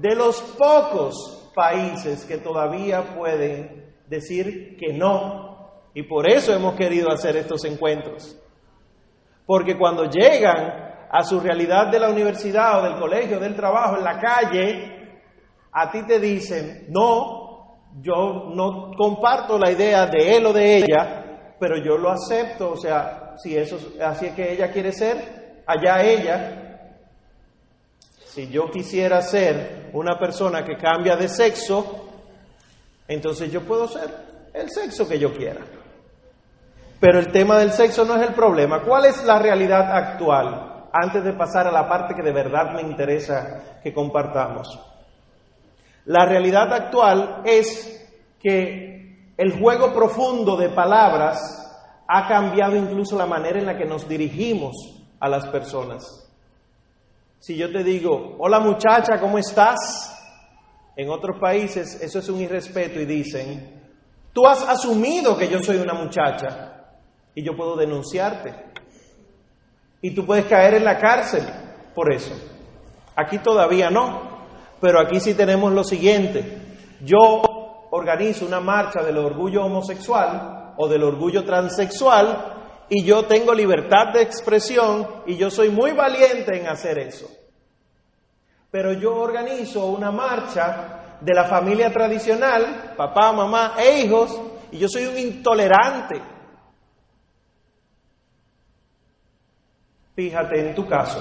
de 0.00 0.14
los 0.14 0.40
pocos 0.58 1.50
países 1.54 2.24
que 2.24 2.38
todavía 2.38 3.14
pueden 3.16 3.94
decir 4.06 4.76
que 4.78 4.92
no. 4.92 5.82
Y 5.94 6.04
por 6.04 6.30
eso 6.30 6.54
hemos 6.54 6.74
querido 6.74 7.10
hacer 7.10 7.36
estos 7.36 7.64
encuentros. 7.64 8.36
Porque 9.46 9.76
cuando 9.76 10.04
llegan 10.04 10.88
a 11.10 11.22
su 11.22 11.40
realidad 11.40 11.90
de 11.90 11.98
la 11.98 12.10
universidad 12.10 12.80
o 12.80 12.82
del 12.84 13.00
colegio, 13.00 13.40
del 13.40 13.56
trabajo, 13.56 13.96
en 13.96 14.04
la 14.04 14.20
calle, 14.20 14.98
a 15.72 15.90
ti 15.90 16.06
te 16.06 16.20
dicen, 16.20 16.86
no, 16.90 17.80
yo 18.00 18.50
no 18.54 18.92
comparto 18.96 19.58
la 19.58 19.70
idea 19.70 20.06
de 20.06 20.36
él 20.36 20.46
o 20.46 20.52
de 20.52 20.76
ella, 20.76 21.54
pero 21.58 21.76
yo 21.78 21.96
lo 21.96 22.10
acepto, 22.10 22.72
o 22.72 22.76
sea, 22.76 23.34
si 23.36 23.56
eso 23.56 23.78
así 24.04 24.26
es 24.26 24.34
que 24.34 24.52
ella 24.52 24.70
quiere 24.70 24.92
ser, 24.92 25.62
allá 25.66 26.02
ella. 26.02 26.67
Si 28.38 28.46
yo 28.50 28.70
quisiera 28.70 29.20
ser 29.20 29.90
una 29.94 30.16
persona 30.16 30.64
que 30.64 30.76
cambia 30.76 31.16
de 31.16 31.28
sexo, 31.28 32.06
entonces 33.08 33.50
yo 33.50 33.62
puedo 33.62 33.88
ser 33.88 34.08
el 34.54 34.70
sexo 34.70 35.08
que 35.08 35.18
yo 35.18 35.34
quiera. 35.34 35.62
Pero 37.00 37.18
el 37.18 37.32
tema 37.32 37.58
del 37.58 37.72
sexo 37.72 38.04
no 38.04 38.14
es 38.14 38.22
el 38.22 38.34
problema. 38.34 38.82
¿Cuál 38.82 39.06
es 39.06 39.24
la 39.24 39.40
realidad 39.40 39.90
actual? 39.90 40.86
Antes 40.92 41.24
de 41.24 41.32
pasar 41.32 41.66
a 41.66 41.72
la 41.72 41.88
parte 41.88 42.14
que 42.14 42.22
de 42.22 42.30
verdad 42.30 42.74
me 42.74 42.82
interesa 42.82 43.80
que 43.82 43.92
compartamos. 43.92 44.68
La 46.04 46.24
realidad 46.24 46.72
actual 46.72 47.42
es 47.44 48.08
que 48.40 49.32
el 49.36 49.58
juego 49.58 49.92
profundo 49.92 50.56
de 50.56 50.68
palabras 50.68 51.40
ha 52.06 52.28
cambiado 52.28 52.76
incluso 52.76 53.18
la 53.18 53.26
manera 53.26 53.58
en 53.58 53.66
la 53.66 53.76
que 53.76 53.84
nos 53.84 54.08
dirigimos 54.08 54.76
a 55.18 55.28
las 55.28 55.44
personas. 55.48 56.27
Si 57.40 57.56
yo 57.56 57.70
te 57.70 57.84
digo, 57.84 58.36
hola 58.38 58.58
muchacha, 58.58 59.20
¿cómo 59.20 59.38
estás? 59.38 60.14
En 60.96 61.08
otros 61.08 61.38
países 61.40 62.00
eso 62.02 62.18
es 62.18 62.28
un 62.28 62.40
irrespeto 62.40 63.00
y 63.00 63.06
dicen, 63.06 63.92
tú 64.32 64.46
has 64.46 64.62
asumido 64.68 65.38
que 65.38 65.48
yo 65.48 65.60
soy 65.62 65.76
una 65.76 65.94
muchacha 65.94 66.96
y 67.34 67.44
yo 67.44 67.56
puedo 67.56 67.76
denunciarte. 67.76 68.52
Y 70.02 70.12
tú 70.12 70.26
puedes 70.26 70.46
caer 70.46 70.74
en 70.74 70.84
la 70.84 70.98
cárcel 70.98 71.44
por 71.94 72.12
eso. 72.12 72.34
Aquí 73.14 73.38
todavía 73.38 73.90
no, 73.90 74.46
pero 74.80 75.00
aquí 75.00 75.20
sí 75.20 75.34
tenemos 75.34 75.72
lo 75.72 75.84
siguiente. 75.84 76.58
Yo 77.02 77.42
organizo 77.90 78.46
una 78.46 78.60
marcha 78.60 79.02
del 79.04 79.18
orgullo 79.18 79.64
homosexual 79.64 80.74
o 80.76 80.88
del 80.88 81.04
orgullo 81.04 81.44
transexual 81.44 82.57
y 82.88 83.04
yo 83.04 83.24
tengo 83.24 83.54
libertad 83.54 84.12
de 84.14 84.22
expresión 84.22 85.22
y 85.26 85.36
yo 85.36 85.50
soy 85.50 85.70
muy 85.70 85.92
valiente 85.92 86.58
en 86.58 86.66
hacer 86.66 86.98
eso. 86.98 87.28
Pero 88.70 88.92
yo 88.92 89.14
organizo 89.14 89.86
una 89.86 90.10
marcha 90.10 91.18
de 91.20 91.34
la 91.34 91.44
familia 91.44 91.90
tradicional, 91.90 92.94
papá, 92.96 93.32
mamá 93.32 93.74
e 93.78 94.00
hijos, 94.00 94.40
y 94.70 94.78
yo 94.78 94.88
soy 94.88 95.06
un 95.06 95.18
intolerante. 95.18 96.20
Fíjate 100.14 100.60
en 100.60 100.74
tu 100.74 100.86
caso. 100.86 101.20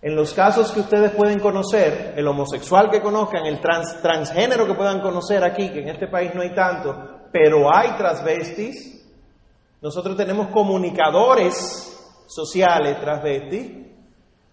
En 0.00 0.14
los 0.14 0.32
casos 0.32 0.70
que 0.70 0.80
ustedes 0.80 1.10
pueden 1.10 1.40
conocer, 1.40 2.14
el 2.16 2.26
homosexual 2.28 2.88
que 2.88 3.02
conozcan, 3.02 3.46
el 3.46 3.60
trans, 3.60 4.00
transgénero 4.00 4.66
que 4.66 4.74
puedan 4.74 5.00
conocer 5.00 5.42
aquí, 5.42 5.70
que 5.70 5.80
en 5.80 5.88
este 5.88 6.06
país 6.06 6.32
no 6.34 6.42
hay 6.42 6.54
tanto, 6.54 7.28
pero 7.32 7.74
hay 7.74 7.96
transvestis. 7.96 8.97
Nosotros 9.80 10.16
tenemos 10.16 10.48
comunicadores 10.48 12.24
sociales 12.26 13.00
transvestis. 13.00 13.86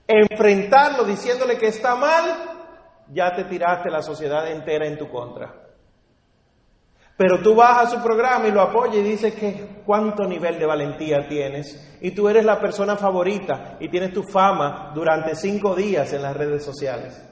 Enfrentarlo 0.08 1.04
diciéndole 1.04 1.58
que 1.58 1.68
está 1.68 1.96
mal, 1.96 2.24
ya 3.12 3.36
te 3.36 3.46
tiraste 3.46 3.90
la 3.90 4.02
sociedad 4.02 4.50
entera 4.52 4.86
en 4.86 4.98
tu 4.98 5.10
contra. 5.10 5.66
Pero 7.18 7.42
tú 7.42 7.56
vas 7.56 7.86
a 7.86 7.90
su 7.90 8.04
programa 8.04 8.48
y 8.48 8.52
lo 8.52 8.62
apoyas 8.62 8.98
y 8.98 9.02
dices 9.02 9.36
que 9.36 9.82
cuánto 9.86 10.26
nivel 10.26 10.60
de 10.60 10.66
valentía 10.66 11.28
tienes. 11.28 11.98
Y 12.02 12.12
tú 12.12 12.28
eres 12.28 12.44
la 12.44 12.60
persona 12.60 12.98
favorita 12.98 13.78
y 13.80 13.90
tienes 13.90 14.14
tu 14.14 14.24
fama 14.24 14.92
durante 14.94 15.34
cinco 15.36 15.76
días 15.76 16.12
en 16.12 16.22
las 16.22 16.36
redes 16.36 16.64
sociales. 16.64 17.24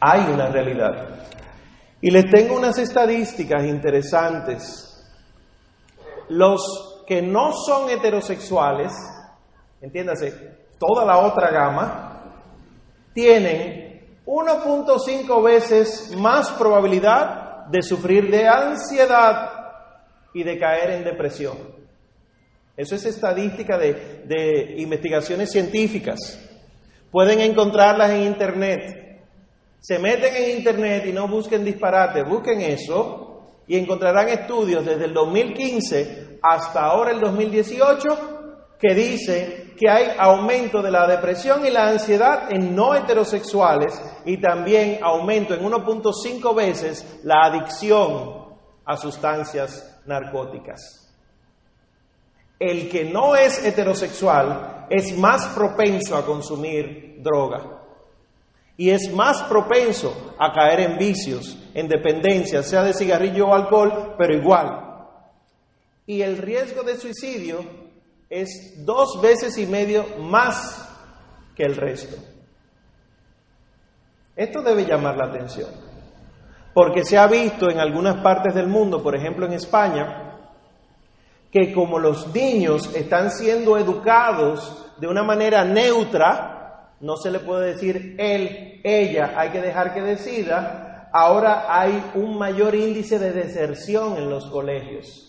Hay 0.00 0.20
una 0.32 0.48
realidad. 0.48 1.26
Y 2.00 2.10
les 2.10 2.30
tengo 2.30 2.56
unas 2.56 2.78
estadísticas 2.78 3.64
interesantes. 3.64 4.84
Los 6.28 7.02
que 7.06 7.22
no 7.22 7.52
son 7.52 7.90
heterosexuales, 7.90 8.92
entiéndase, 9.80 10.32
toda 10.78 11.04
la 11.04 11.18
otra 11.18 11.50
gama, 11.50 12.22
tienen 13.12 13.88
1.5 14.26 15.42
veces 15.42 16.14
más 16.16 16.50
probabilidad 16.52 17.66
de 17.66 17.82
sufrir 17.82 18.30
de 18.30 18.46
ansiedad 18.46 19.50
y 20.32 20.44
de 20.44 20.58
caer 20.58 20.90
en 20.90 21.04
depresión. 21.04 21.56
Eso 22.76 22.94
es 22.94 23.06
estadística 23.06 23.76
de, 23.76 24.22
de 24.26 24.74
investigaciones 24.78 25.50
científicas. 25.50 26.38
Pueden 27.10 27.40
encontrarlas 27.40 28.10
en 28.10 28.22
Internet 28.22 29.07
se 29.80 29.98
meten 29.98 30.34
en 30.34 30.56
Internet 30.58 31.04
y 31.06 31.12
no 31.12 31.28
busquen 31.28 31.64
disparate, 31.64 32.22
busquen 32.24 32.60
eso 32.60 33.42
y 33.66 33.76
encontrarán 33.76 34.28
estudios 34.28 34.84
desde 34.84 35.04
el 35.04 35.14
2015 35.14 36.38
hasta 36.42 36.84
ahora 36.84 37.12
el 37.12 37.20
2018 37.20 38.08
que 38.78 38.94
dicen 38.94 39.74
que 39.76 39.88
hay 39.88 40.16
aumento 40.18 40.82
de 40.82 40.90
la 40.90 41.06
depresión 41.06 41.64
y 41.64 41.70
la 41.70 41.88
ansiedad 41.88 42.50
en 42.50 42.74
no 42.74 42.94
heterosexuales 42.94 44.00
y 44.24 44.40
también 44.40 44.98
aumento 45.02 45.54
en 45.54 45.62
1.5 45.62 46.54
veces 46.54 47.20
la 47.24 47.44
adicción 47.44 48.48
a 48.84 48.96
sustancias 48.96 50.00
narcóticas. 50.06 51.04
El 52.58 52.88
que 52.88 53.04
no 53.04 53.36
es 53.36 53.64
heterosexual 53.64 54.86
es 54.90 55.16
más 55.16 55.46
propenso 55.48 56.16
a 56.16 56.24
consumir 56.24 57.16
droga 57.22 57.77
y 58.78 58.90
es 58.90 59.12
más 59.12 59.42
propenso 59.42 60.34
a 60.38 60.52
caer 60.52 60.80
en 60.80 60.98
vicios, 60.98 61.58
en 61.74 61.88
dependencia, 61.88 62.62
sea 62.62 62.84
de 62.84 62.94
cigarrillo 62.94 63.48
o 63.48 63.54
alcohol, 63.54 64.14
pero 64.16 64.32
igual. 64.32 64.84
Y 66.06 66.22
el 66.22 66.38
riesgo 66.38 66.84
de 66.84 66.96
suicidio 66.96 67.58
es 68.30 68.84
dos 68.86 69.20
veces 69.20 69.58
y 69.58 69.66
medio 69.66 70.06
más 70.20 70.88
que 71.56 71.64
el 71.64 71.74
resto. 71.74 72.16
Esto 74.36 74.62
debe 74.62 74.86
llamar 74.86 75.16
la 75.16 75.26
atención, 75.26 75.70
porque 76.72 77.04
se 77.04 77.18
ha 77.18 77.26
visto 77.26 77.68
en 77.68 77.80
algunas 77.80 78.22
partes 78.22 78.54
del 78.54 78.68
mundo, 78.68 79.02
por 79.02 79.16
ejemplo 79.16 79.44
en 79.44 79.54
España, 79.54 80.38
que 81.50 81.72
como 81.72 81.98
los 81.98 82.32
niños 82.32 82.94
están 82.94 83.32
siendo 83.32 83.76
educados 83.76 84.86
de 84.98 85.08
una 85.08 85.24
manera 85.24 85.64
neutra, 85.64 86.57
no 87.00 87.16
se 87.16 87.30
le 87.30 87.38
puede 87.40 87.74
decir 87.74 88.16
él, 88.18 88.80
ella, 88.82 89.34
hay 89.36 89.50
que 89.50 89.60
dejar 89.60 89.94
que 89.94 90.02
decida. 90.02 91.08
Ahora 91.12 91.66
hay 91.68 92.10
un 92.14 92.36
mayor 92.38 92.74
índice 92.74 93.18
de 93.18 93.32
deserción 93.32 94.16
en 94.16 94.28
los 94.28 94.46
colegios. 94.46 95.24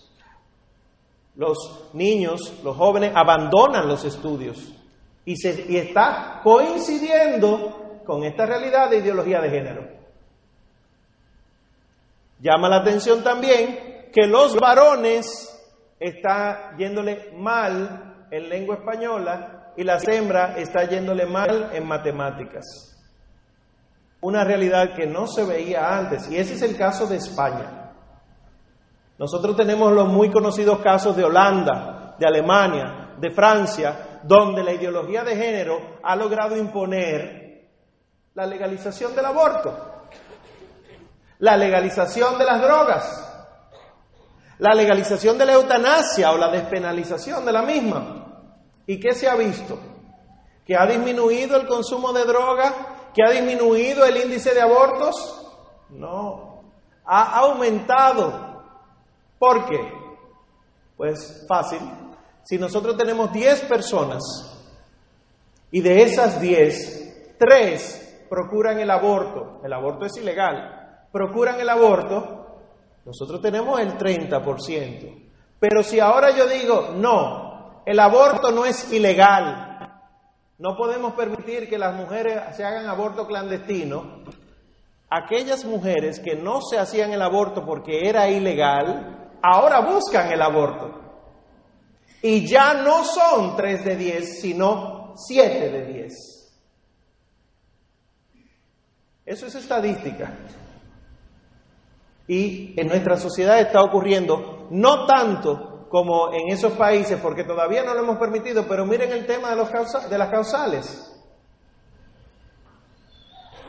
Los 1.36 1.90
niños, 1.94 2.60
los 2.64 2.76
jóvenes 2.76 3.14
abandonan 3.16 3.88
los 3.88 4.04
estudios 4.04 4.74
y, 5.24 5.36
se, 5.38 5.66
y 5.70 5.78
está 5.78 6.42
coincidiendo 6.44 8.02
con 8.06 8.24
esta 8.24 8.46
realidad 8.46 8.90
de 8.90 8.98
ideología 8.98 9.40
de 9.40 9.50
género. 9.50 9.88
Llama 12.42 12.70
la 12.70 12.78
atención 12.78 13.24
también 13.24 14.10
que 14.12 14.26
los 14.26 14.56
varones 14.56 15.56
están 16.00 16.78
yéndole 16.78 17.32
mal 17.38 18.26
en 18.32 18.50
lengua 18.50 18.76
española 18.76 19.59
y 19.80 19.84
la 19.86 19.98
hembra 20.06 20.56
está 20.58 20.84
yéndole 20.84 21.26
mal 21.26 21.70
en 21.72 21.88
matemáticas. 21.88 22.66
Una 24.20 24.44
realidad 24.44 24.94
que 24.94 25.08
no 25.08 25.26
se 25.26 25.46
veía 25.46 25.98
antes, 25.98 26.30
y 26.30 26.36
ese 26.36 26.56
es 26.56 26.62
el 26.64 26.76
caso 26.76 27.08
de 27.08 27.16
España. 27.16 27.94
Nosotros 29.18 29.56
tenemos 29.56 29.94
los 29.94 30.10
muy 30.10 30.30
conocidos 30.30 30.80
casos 30.80 31.16
de 31.16 31.24
Holanda, 31.24 32.18
de 32.20 32.28
Alemania, 32.28 33.16
de 33.22 33.32
Francia, 33.32 34.20
donde 34.24 34.66
la 34.66 34.74
ideología 34.74 35.24
de 35.24 35.38
género 35.38 36.00
ha 36.04 36.14
logrado 36.14 36.58
imponer 36.58 37.70
la 38.34 38.46
legalización 38.46 39.16
del 39.16 39.28
aborto, 39.28 40.10
la 41.38 41.56
legalización 41.56 42.38
de 42.38 42.44
las 42.44 42.62
drogas, 42.62 43.48
la 44.58 44.76
legalización 44.76 45.38
de 45.38 45.46
la 45.46 45.54
eutanasia 45.54 46.34
o 46.34 46.38
la 46.38 46.50
despenalización 46.50 47.46
de 47.46 47.52
la 47.54 47.62
misma. 47.62 48.19
¿Y 48.90 49.00
qué 49.00 49.14
se 49.14 49.30
ha 49.30 49.36
visto? 49.36 49.78
¿Que 50.66 50.76
ha 50.76 50.88
disminuido 50.88 51.56
el 51.58 51.68
consumo 51.68 52.12
de 52.12 52.26
droga? 52.26 53.12
¿Que 53.14 53.22
ha 53.24 53.30
disminuido 53.30 54.04
el 54.04 54.18
índice 54.18 54.52
de 54.52 54.62
abortos? 54.62 55.46
No, 55.92 56.64
ha 57.06 57.38
aumentado. 57.38 58.64
¿Por 59.38 59.68
qué? 59.68 59.78
Pues 60.98 61.46
fácil. 61.48 61.80
Si 62.42 62.58
nosotros 62.58 62.98
tenemos 62.98 63.32
10 63.32 63.66
personas 63.66 64.24
y 65.70 65.82
de 65.82 66.02
esas 66.02 66.42
10, 66.42 67.36
3 67.38 68.26
procuran 68.28 68.80
el 68.80 68.90
aborto, 68.90 69.62
el 69.64 69.72
aborto 69.72 70.08
es 70.08 70.18
ilegal, 70.18 71.06
procuran 71.12 71.60
el 71.60 71.70
aborto, 71.70 72.58
nosotros 73.06 73.40
tenemos 73.40 73.80
el 73.82 74.00
30%. 74.00 75.30
Pero 75.60 75.84
si 75.84 76.00
ahora 76.00 76.36
yo 76.36 76.48
digo, 76.48 76.96
no, 76.96 77.49
el 77.86 78.00
aborto 78.00 78.52
no 78.52 78.66
es 78.66 78.92
ilegal. 78.92 79.70
No 80.58 80.76
podemos 80.76 81.14
permitir 81.14 81.70
que 81.70 81.78
las 81.78 81.96
mujeres 81.96 82.56
se 82.56 82.64
hagan 82.64 82.88
aborto 82.88 83.26
clandestino. 83.26 84.24
Aquellas 85.10 85.66
mujeres 85.66 86.20
que 86.20 86.36
no 86.36 86.62
se 86.62 86.78
hacían 86.78 87.12
el 87.12 87.22
aborto 87.22 87.66
porque 87.66 88.08
era 88.08 88.30
ilegal, 88.30 89.30
ahora 89.42 89.80
buscan 89.82 90.32
el 90.32 90.42
aborto. 90.42 91.00
Y 92.22 92.46
ya 92.46 92.74
no 92.74 93.04
son 93.06 93.56
3 93.56 93.86
de 93.86 93.96
10, 93.96 94.42
sino 94.42 95.14
7 95.16 95.70
de 95.70 95.86
10. 95.86 96.14
Eso 99.26 99.46
es 99.46 99.56
estadística. 99.56 100.38
Y 102.28 102.80
en 102.80 102.88
nuestra 102.88 103.16
sociedad 103.16 103.60
está 103.60 103.82
ocurriendo 103.82 104.68
no 104.72 105.06
tanto 105.06 105.69
como 105.90 106.32
en 106.32 106.50
esos 106.50 106.74
países, 106.74 107.20
porque 107.20 107.44
todavía 107.44 107.84
no 107.84 107.94
lo 107.94 108.02
hemos 108.02 108.18
permitido, 108.18 108.66
pero 108.68 108.86
miren 108.86 109.12
el 109.12 109.26
tema 109.26 109.50
de, 109.50 109.56
los 109.56 109.70
de 110.10 110.18
las 110.18 110.30
causales. 110.30 111.06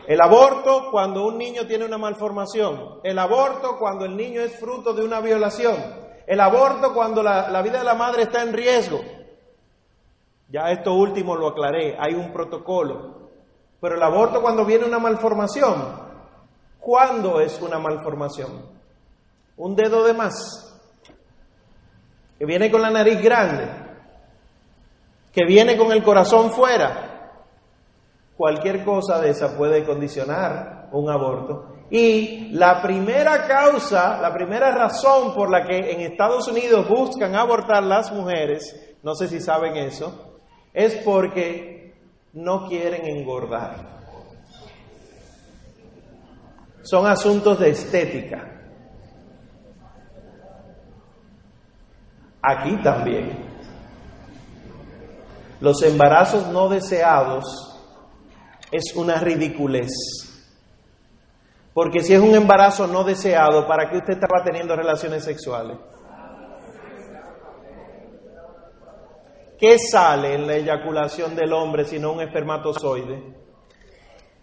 El 0.07 0.21
aborto 0.21 0.91
cuando 0.91 1.27
un 1.27 1.39
niño 1.39 1.67
tiene 1.67 1.85
una 1.85 1.97
malformación, 1.97 3.01
el 3.03 3.19
aborto 3.19 3.77
cuando 3.79 4.05
el 4.05 4.17
niño 4.17 4.43
es 4.43 4.59
fruto 4.59 4.93
de 4.93 5.03
una 5.03 5.21
violación, 5.21 5.77
el 6.27 6.41
aborto 6.41 6.93
cuando 6.93 7.23
la, 7.23 7.49
la 7.49 7.63
vida 7.63 7.79
de 7.79 7.85
la 7.85 7.95
madre 7.95 8.25
está 8.25 8.43
en 8.43 8.53
riesgo. 8.53 9.01
Ya 10.49 10.71
esto 10.71 10.93
último 10.95 11.37
lo 11.37 11.49
aclaré, 11.49 11.97
hay 11.99 12.15
un 12.15 12.33
protocolo. 12.33 13.31
Pero 13.81 13.95
el 13.95 14.03
aborto 14.03 14.43
cuando 14.43 14.65
viene 14.65 14.85
una 14.85 14.99
malformación, 14.99 16.01
¿cuándo 16.81 17.41
es 17.41 17.61
una 17.63 17.79
malformación? 17.79 18.67
Un 19.57 19.75
dedo 19.75 20.05
de 20.05 20.13
más 20.13 20.70
que 22.40 22.46
viene 22.46 22.70
con 22.70 22.81
la 22.81 22.88
nariz 22.88 23.20
grande, 23.20 23.68
que 25.31 25.44
viene 25.44 25.76
con 25.76 25.92
el 25.92 26.03
corazón 26.03 26.50
fuera, 26.50 27.35
cualquier 28.35 28.83
cosa 28.83 29.20
de 29.20 29.29
esa 29.29 29.59
puede 29.59 29.85
condicionar 29.85 30.88
un 30.90 31.11
aborto. 31.11 31.85
Y 31.90 32.48
la 32.53 32.81
primera 32.81 33.46
causa, 33.46 34.18
la 34.22 34.33
primera 34.33 34.70
razón 34.70 35.35
por 35.35 35.50
la 35.50 35.66
que 35.66 35.92
en 35.92 36.00
Estados 36.00 36.48
Unidos 36.48 36.88
buscan 36.88 37.35
abortar 37.35 37.83
las 37.83 38.11
mujeres, 38.11 38.96
no 39.03 39.14
sé 39.14 39.29
si 39.29 39.38
saben 39.38 39.76
eso, 39.76 40.38
es 40.72 40.94
porque 41.05 41.92
no 42.33 42.66
quieren 42.66 43.05
engordar. 43.05 44.00
Son 46.85 47.07
asuntos 47.07 47.61
de 47.61 47.68
estética. 47.68 48.60
Aquí 52.42 52.76
también. 52.83 53.50
Los 55.61 55.83
embarazos 55.83 56.48
no 56.48 56.68
deseados 56.68 57.70
es 58.70 58.94
una 58.96 59.16
ridiculez. 59.16 59.90
Porque 61.74 62.03
si 62.03 62.14
es 62.14 62.20
un 62.20 62.35
embarazo 62.35 62.87
no 62.87 63.05
deseado, 63.05 63.66
¿para 63.66 63.88
qué 63.90 63.98
usted 63.98 64.14
estaba 64.14 64.42
teniendo 64.44 64.74
relaciones 64.74 65.24
sexuales? 65.24 65.76
¿Qué 69.59 69.79
sale 69.79 70.35
en 70.35 70.46
la 70.46 70.55
eyaculación 70.55 71.37
del 71.37 71.53
hombre 71.53 71.85
si 71.85 71.98
no 71.98 72.12
un 72.12 72.22
espermatozoide? 72.22 73.22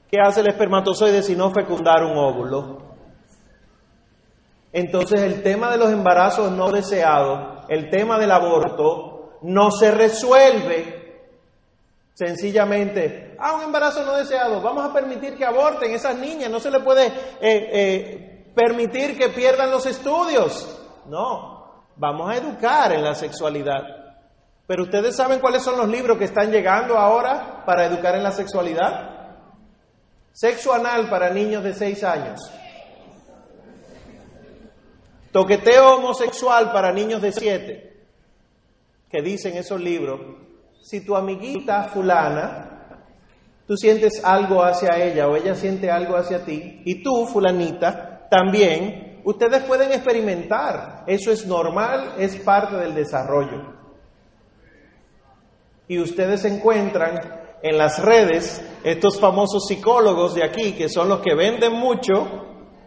¿Qué 0.10 0.20
hace 0.22 0.42
el 0.42 0.50
espermatozoide 0.50 1.24
si 1.24 1.36
no 1.36 1.52
fecundar 1.52 2.04
un 2.04 2.18
óvulo? 2.18 2.78
Entonces 4.72 5.22
el 5.22 5.42
tema 5.42 5.72
de 5.72 5.78
los 5.78 5.92
embarazos 5.92 6.52
no 6.52 6.72
deseados, 6.72 7.57
el 7.70 7.90
tema 7.90 8.18
del 8.18 8.32
aborto, 8.32 9.40
no 9.42 9.72
se 9.72 9.92
resuelve 9.92 10.98
sencillamente, 12.14 13.36
ah, 13.38 13.54
un 13.54 13.64
embarazo 13.64 14.04
no 14.04 14.16
deseado, 14.16 14.60
vamos 14.60 14.84
a 14.84 14.92
permitir 14.92 15.38
que 15.38 15.46
aborten 15.46 15.92
esas 15.92 16.18
niñas, 16.18 16.50
no 16.50 16.60
se 16.60 16.72
le 16.72 16.80
puede 16.80 17.06
eh, 17.06 17.12
eh, 17.42 18.52
permitir 18.56 19.16
que 19.16 19.30
pierdan 19.30 19.70
los 19.70 19.86
estudios. 19.86 20.84
No, 21.06 21.86
vamos 21.96 22.32
a 22.32 22.38
educar 22.38 22.92
en 22.92 23.04
la 23.04 23.14
sexualidad. 23.14 23.84
Pero 24.66 24.84
ustedes 24.84 25.16
saben 25.16 25.40
cuáles 25.40 25.64
son 25.64 25.78
los 25.78 25.88
libros 25.88 26.18
que 26.18 26.26
están 26.26 26.52
llegando 26.52 26.98
ahora 26.98 27.64
para 27.66 27.86
educar 27.86 28.16
en 28.16 28.24
la 28.24 28.32
sexualidad. 28.32 29.18
Sexo 30.34 30.74
anal 30.74 31.10
para 31.10 31.30
niños 31.30 31.64
de 31.64 31.74
6 31.74 32.04
años. 32.04 32.52
Toqueteo 35.32 35.98
homosexual 35.98 36.72
para 36.72 36.92
niños 36.92 37.22
de 37.22 37.32
7. 37.32 37.94
Que 39.10 39.22
dicen 39.22 39.56
esos 39.58 39.80
libros, 39.80 40.20
si 40.82 41.02
tu 41.02 41.16
amiguita 41.16 41.84
fulana, 41.86 43.04
tú 43.68 43.76
sientes 43.76 44.24
algo 44.24 44.64
hacia 44.64 44.98
ella 44.98 45.28
o 45.28 45.36
ella 45.36 45.56
siente 45.56 45.92
algo 45.92 46.16
hacia 46.16 46.46
ti, 46.46 46.82
y 46.86 47.04
tú, 47.04 47.26
fulanita, 47.28 48.28
también, 48.30 49.22
ustedes 49.24 49.64
pueden 49.64 49.92
experimentar. 49.92 51.04
Eso 51.08 51.32
es 51.32 51.46
normal, 51.46 52.16
es 52.18 52.36
parte 52.38 52.76
del 52.78 52.94
desarrollo. 52.94 53.76
Y 55.88 56.00
ustedes 56.00 56.44
encuentran 56.46 57.20
en 57.62 57.78
las 57.78 58.04
redes 58.04 58.62
estos 58.84 59.20
famosos 59.20 59.66
psicólogos 59.68 60.36
de 60.36 60.44
aquí, 60.44 60.74
que 60.74 60.90
son 60.90 61.10
los 61.10 61.22
que 61.22 61.36
venden 61.36 61.74
mucho, 61.74 62.46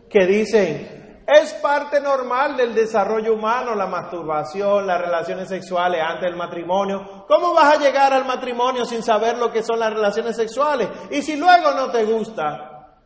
que 0.09 0.27
dicen, 0.27 1.00
es 1.33 1.55
parte 1.55 2.01
normal 2.01 2.57
del 2.57 2.75
desarrollo 2.75 3.35
humano 3.35 3.75
la 3.75 3.87
masturbación, 3.87 4.87
las 4.87 5.01
relaciones 5.01 5.49
sexuales 5.49 6.01
antes 6.03 6.23
del 6.23 6.37
matrimonio. 6.37 7.25
¿Cómo 7.29 7.55
vas 7.55 7.77
a 7.77 7.81
llegar 7.81 8.13
al 8.13 8.25
matrimonio 8.25 8.85
sin 8.85 9.03
saber 9.03 9.39
lo 9.39 9.53
que 9.53 9.63
son 9.63 9.79
las 9.79 9.93
relaciones 9.93 10.35
sexuales? 10.35 10.89
Y 11.11 11.23
si 11.23 11.37
luego 11.37 11.73
no 11.73 11.91
te 11.91 12.05
gusta. 12.05 12.99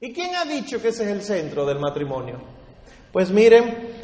¿Y 0.00 0.12
quién 0.12 0.36
ha 0.36 0.44
dicho 0.44 0.80
que 0.80 0.88
ese 0.88 1.04
es 1.04 1.10
el 1.10 1.22
centro 1.22 1.64
del 1.64 1.78
matrimonio? 1.78 2.40
Pues 3.12 3.30
miren, 3.30 3.94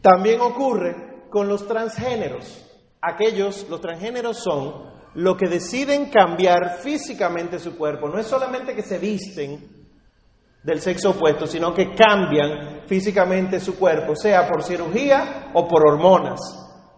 también 0.00 0.40
ocurre 0.40 1.28
con 1.28 1.48
los 1.48 1.66
transgéneros. 1.66 2.66
Aquellos, 3.02 3.68
los 3.68 3.80
transgéneros 3.80 4.38
son 4.38 4.90
los 5.14 5.36
que 5.36 5.48
deciden 5.48 6.10
cambiar 6.10 6.78
físicamente 6.78 7.58
su 7.58 7.76
cuerpo. 7.76 8.08
No 8.08 8.18
es 8.18 8.26
solamente 8.26 8.74
que 8.74 8.82
se 8.82 8.98
visten 8.98 9.79
del 10.62 10.80
sexo 10.80 11.10
opuesto, 11.10 11.46
sino 11.46 11.72
que 11.72 11.94
cambian 11.94 12.80
físicamente 12.86 13.60
su 13.60 13.78
cuerpo, 13.78 14.14
sea 14.14 14.46
por 14.46 14.62
cirugía 14.62 15.50
o 15.54 15.66
por 15.66 15.86
hormonas. 15.86 16.40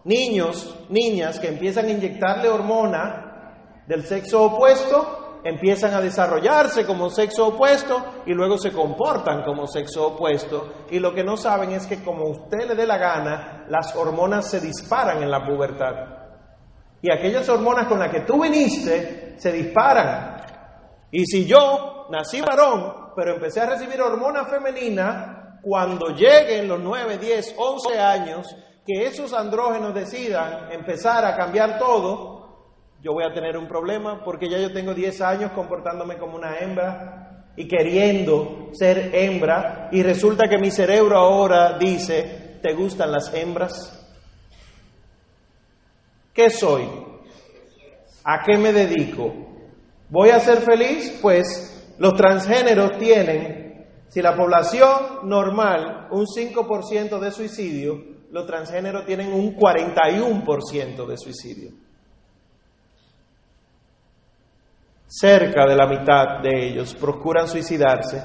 Niños, 0.05 0.85
niñas 0.89 1.39
que 1.39 1.47
empiezan 1.47 1.85
a 1.85 1.91
inyectarle 1.91 2.49
hormona 2.49 3.83
del 3.87 4.03
sexo 4.05 4.43
opuesto 4.43 5.23
empiezan 5.43 5.93
a 5.93 6.01
desarrollarse 6.01 6.85
como 6.85 7.09
sexo 7.09 7.47
opuesto 7.47 8.23
y 8.25 8.33
luego 8.33 8.57
se 8.57 8.71
comportan 8.71 9.43
como 9.43 9.67
sexo 9.67 10.07
opuesto. 10.07 10.85
Y 10.89 10.99
lo 10.99 11.13
que 11.13 11.23
no 11.23 11.37
saben 11.37 11.71
es 11.71 11.85
que 11.85 12.03
como 12.03 12.29
usted 12.29 12.67
le 12.67 12.75
dé 12.75 12.85
la 12.85 12.97
gana, 12.97 13.65
las 13.69 13.95
hormonas 13.95 14.49
se 14.49 14.61
disparan 14.61 15.21
en 15.21 15.29
la 15.29 15.45
pubertad. 15.45 15.93
Y 17.01 17.11
aquellas 17.11 17.47
hormonas 17.49 17.87
con 17.87 17.99
las 17.99 18.09
que 18.09 18.21
tú 18.21 18.41
viniste 18.41 19.35
se 19.37 19.51
disparan. 19.51 20.37
Y 21.11 21.25
si 21.25 21.45
yo 21.45 22.07
nací 22.09 22.41
varón, 22.41 23.02
pero 23.15 23.33
empecé 23.33 23.61
a 23.61 23.67
recibir 23.67 24.01
hormona 24.01 24.45
femenina, 24.45 25.59
cuando 25.61 26.09
lleguen 26.09 26.67
los 26.67 26.79
9, 26.79 27.17
10, 27.17 27.55
11 27.57 27.99
años, 27.99 28.55
que 28.85 29.05
esos 29.05 29.33
andrógenos 29.33 29.93
decidan 29.93 30.71
empezar 30.71 31.23
a 31.23 31.37
cambiar 31.37 31.79
todo, 31.79 32.33
yo 33.01 33.13
voy 33.13 33.23
a 33.23 33.33
tener 33.33 33.57
un 33.57 33.67
problema 33.67 34.23
porque 34.23 34.49
ya 34.49 34.57
yo 34.57 34.71
tengo 34.73 34.93
10 34.93 35.21
años 35.21 35.51
comportándome 35.51 36.17
como 36.17 36.35
una 36.35 36.57
hembra 36.57 37.45
y 37.55 37.67
queriendo 37.67 38.69
ser 38.73 39.11
hembra 39.13 39.89
y 39.91 40.03
resulta 40.03 40.47
que 40.49 40.57
mi 40.57 40.71
cerebro 40.71 41.17
ahora 41.17 41.77
dice, 41.77 42.59
¿te 42.61 42.73
gustan 42.73 43.11
las 43.11 43.33
hembras? 43.33 43.99
¿Qué 46.33 46.49
soy? 46.49 46.89
¿A 48.23 48.41
qué 48.43 48.57
me 48.57 48.73
dedico? 48.73 49.33
¿Voy 50.09 50.29
a 50.29 50.39
ser 50.39 50.59
feliz? 50.59 51.19
Pues 51.21 51.72
los 51.97 52.13
transgéneros 52.13 52.97
tienen, 52.97 53.85
si 54.09 54.21
la 54.21 54.35
población 54.35 55.27
normal, 55.27 56.07
un 56.11 56.25
5% 56.25 57.19
de 57.19 57.31
suicidio, 57.31 58.03
los 58.31 58.45
transgéneros 58.45 59.05
tienen 59.05 59.31
un 59.33 59.55
41% 59.55 61.05
de 61.05 61.17
suicidio. 61.17 61.83
cerca 65.13 65.67
de 65.67 65.75
la 65.75 65.85
mitad 65.85 66.39
de 66.41 66.69
ellos 66.69 66.95
procuran 66.95 67.47
suicidarse. 67.47 68.23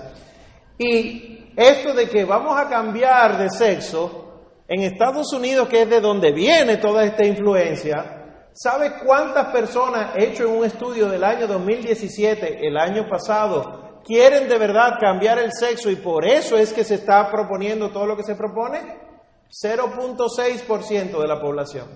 Y 0.79 1.53
esto 1.55 1.93
de 1.93 2.09
que 2.09 2.25
vamos 2.25 2.59
a 2.59 2.69
cambiar 2.69 3.37
de 3.37 3.51
sexo, 3.51 4.25
en 4.67 4.83
Estados 4.83 5.33
Unidos, 5.33 5.69
que 5.69 5.83
es 5.83 5.91
de 5.91 6.01
donde 6.01 6.33
viene 6.33 6.79
toda 6.79 7.05
esta 7.05 7.27
influencia, 7.27 8.18
¿sabe 8.53 8.95
cuántas 9.05 9.53
personas, 9.53 10.17
hecho 10.17 10.45
en 10.45 10.59
un 10.59 10.65
estudio 10.65 11.09
del 11.09 11.25
año 11.25 11.47
2017, 11.47 12.67
el 12.67 12.77
año 12.77 13.09
pasado, 13.09 14.01
quieren 14.05 14.49
de 14.49 14.59
verdad 14.59 14.99
cambiar 15.01 15.39
el 15.39 15.53
sexo 15.53 15.91
y 15.91 15.97
por 15.97 16.25
eso 16.25 16.57
es 16.57 16.73
que 16.73 16.85
se 16.85 16.97
está 16.97 17.31
proponiendo 17.31 17.91
todo 17.91 18.07
lo 18.07 18.17
que 18.17 18.25
se 18.25 18.35
propone? 18.35 19.09
0.6% 19.51 21.21
de 21.21 21.29
la 21.29 21.41
población. 21.41 21.87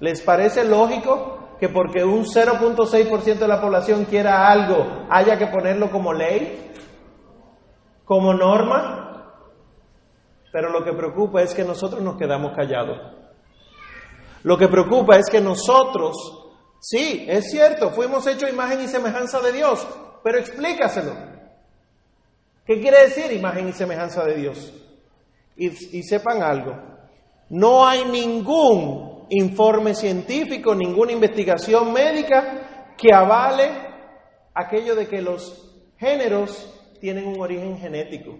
¿Les 0.00 0.20
parece 0.22 0.64
lógico 0.64 1.56
que 1.58 1.68
porque 1.68 2.04
un 2.04 2.24
0.6% 2.24 3.38
de 3.38 3.48
la 3.48 3.60
población 3.60 4.04
quiera 4.04 4.48
algo, 4.48 5.06
haya 5.10 5.36
que 5.36 5.48
ponerlo 5.48 5.90
como 5.90 6.12
ley, 6.12 6.72
como 8.04 8.32
norma. 8.32 9.34
Pero 10.52 10.70
lo 10.70 10.84
que 10.84 10.92
preocupa 10.92 11.42
es 11.42 11.54
que 11.54 11.64
nosotros 11.64 12.00
nos 12.00 12.16
quedamos 12.16 12.52
callados. 12.56 13.17
Lo 14.42 14.56
que 14.56 14.68
preocupa 14.68 15.16
es 15.16 15.28
que 15.30 15.40
nosotros, 15.40 16.16
sí, 16.80 17.26
es 17.28 17.50
cierto, 17.50 17.90
fuimos 17.90 18.26
hechos 18.26 18.50
imagen 18.50 18.80
y 18.80 18.88
semejanza 18.88 19.40
de 19.40 19.52
Dios, 19.52 19.86
pero 20.22 20.38
explícaselo. 20.38 21.14
¿Qué 22.64 22.80
quiere 22.80 23.04
decir 23.04 23.32
imagen 23.32 23.68
y 23.68 23.72
semejanza 23.72 24.24
de 24.24 24.36
Dios? 24.36 24.72
Y, 25.56 25.66
y 25.98 26.02
sepan 26.02 26.42
algo, 26.42 26.76
no 27.50 27.86
hay 27.86 28.04
ningún 28.04 29.26
informe 29.30 29.94
científico, 29.94 30.74
ninguna 30.74 31.12
investigación 31.12 31.92
médica 31.92 32.94
que 32.96 33.12
avale 33.12 33.70
aquello 34.54 34.94
de 34.94 35.06
que 35.06 35.22
los 35.22 35.72
géneros 35.98 36.74
tienen 37.00 37.26
un 37.26 37.40
origen 37.40 37.78
genético. 37.78 38.38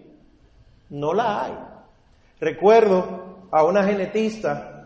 No 0.91 1.13
la 1.13 1.45
hay. 1.45 1.53
Recuerdo 2.41 3.49
a 3.51 3.65
una 3.65 3.85
genetista 3.85 4.78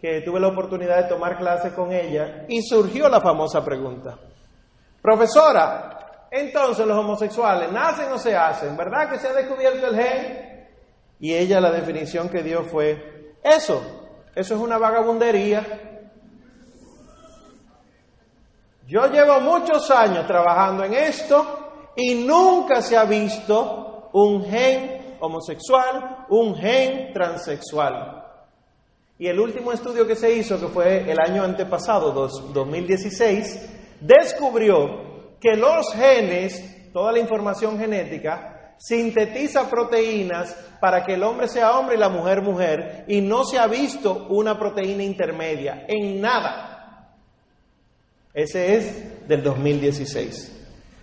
que 0.00 0.22
tuve 0.22 0.40
la 0.40 0.48
oportunidad 0.48 1.02
de 1.02 1.08
tomar 1.08 1.36
clase 1.36 1.74
con 1.74 1.92
ella 1.92 2.46
y 2.48 2.62
surgió 2.62 3.08
la 3.08 3.20
famosa 3.20 3.64
pregunta. 3.64 4.18
Profesora, 5.02 6.26
entonces 6.30 6.86
los 6.86 6.96
homosexuales 6.96 7.70
nacen 7.70 8.10
o 8.12 8.18
se 8.18 8.36
hacen, 8.36 8.76
¿verdad 8.76 9.10
que 9.10 9.18
se 9.18 9.28
ha 9.28 9.32
descubierto 9.32 9.86
el 9.86 9.96
gen? 9.96 10.68
Y 11.18 11.34
ella 11.34 11.60
la 11.60 11.70
definición 11.70 12.28
que 12.28 12.42
dio 12.42 12.64
fue, 12.64 13.34
eso, 13.42 13.82
eso 14.34 14.54
es 14.54 14.60
una 14.60 14.78
vagabundería. 14.78 15.66
Yo 18.86 19.06
llevo 19.06 19.40
muchos 19.40 19.90
años 19.90 20.26
trabajando 20.26 20.84
en 20.84 20.94
esto 20.94 21.92
y 21.94 22.14
nunca 22.14 22.80
se 22.80 22.96
ha 22.96 23.04
visto 23.04 24.08
un 24.12 24.44
gen 24.44 25.16
homosexual, 25.20 26.26
un 26.30 26.56
gen 26.56 27.12
transexual. 27.12 28.19
Y 29.20 29.28
el 29.28 29.38
último 29.38 29.70
estudio 29.70 30.06
que 30.06 30.16
se 30.16 30.32
hizo, 30.34 30.58
que 30.58 30.68
fue 30.68 31.12
el 31.12 31.20
año 31.20 31.44
antepasado, 31.44 32.10
2016, 32.10 33.68
descubrió 34.00 35.36
que 35.38 35.56
los 35.56 35.92
genes, 35.92 36.90
toda 36.90 37.12
la 37.12 37.18
información 37.18 37.78
genética, 37.78 38.76
sintetiza 38.78 39.68
proteínas 39.68 40.56
para 40.80 41.04
que 41.04 41.12
el 41.12 41.22
hombre 41.22 41.48
sea 41.48 41.76
hombre 41.76 41.96
y 41.96 41.98
la 41.98 42.08
mujer 42.08 42.40
mujer, 42.40 43.04
y 43.08 43.20
no 43.20 43.44
se 43.44 43.58
ha 43.58 43.66
visto 43.66 44.26
una 44.30 44.58
proteína 44.58 45.02
intermedia 45.02 45.84
en 45.86 46.18
nada. 46.18 47.12
Ese 48.32 48.74
es 48.74 49.28
del 49.28 49.42
2016. 49.42 50.62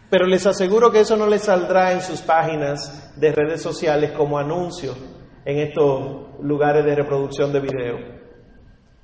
Pero 0.09 0.25
les 0.25 0.43
aseguro 0.47 0.91
que 0.91 1.01
eso 1.01 1.15
no 1.17 1.27
les 1.27 1.43
saldrá 1.43 1.91
en 1.91 2.01
sus 2.01 2.21
páginas 2.21 3.15
de 3.15 3.31
redes 3.31 3.61
sociales 3.61 4.11
como 4.13 4.39
anuncio 4.39 4.95
en 5.47 5.59
estos 5.59 6.41
lugares 6.41 6.83
de 6.83 6.93
reproducción 6.93 7.53
de 7.53 7.61
video. 7.61 7.97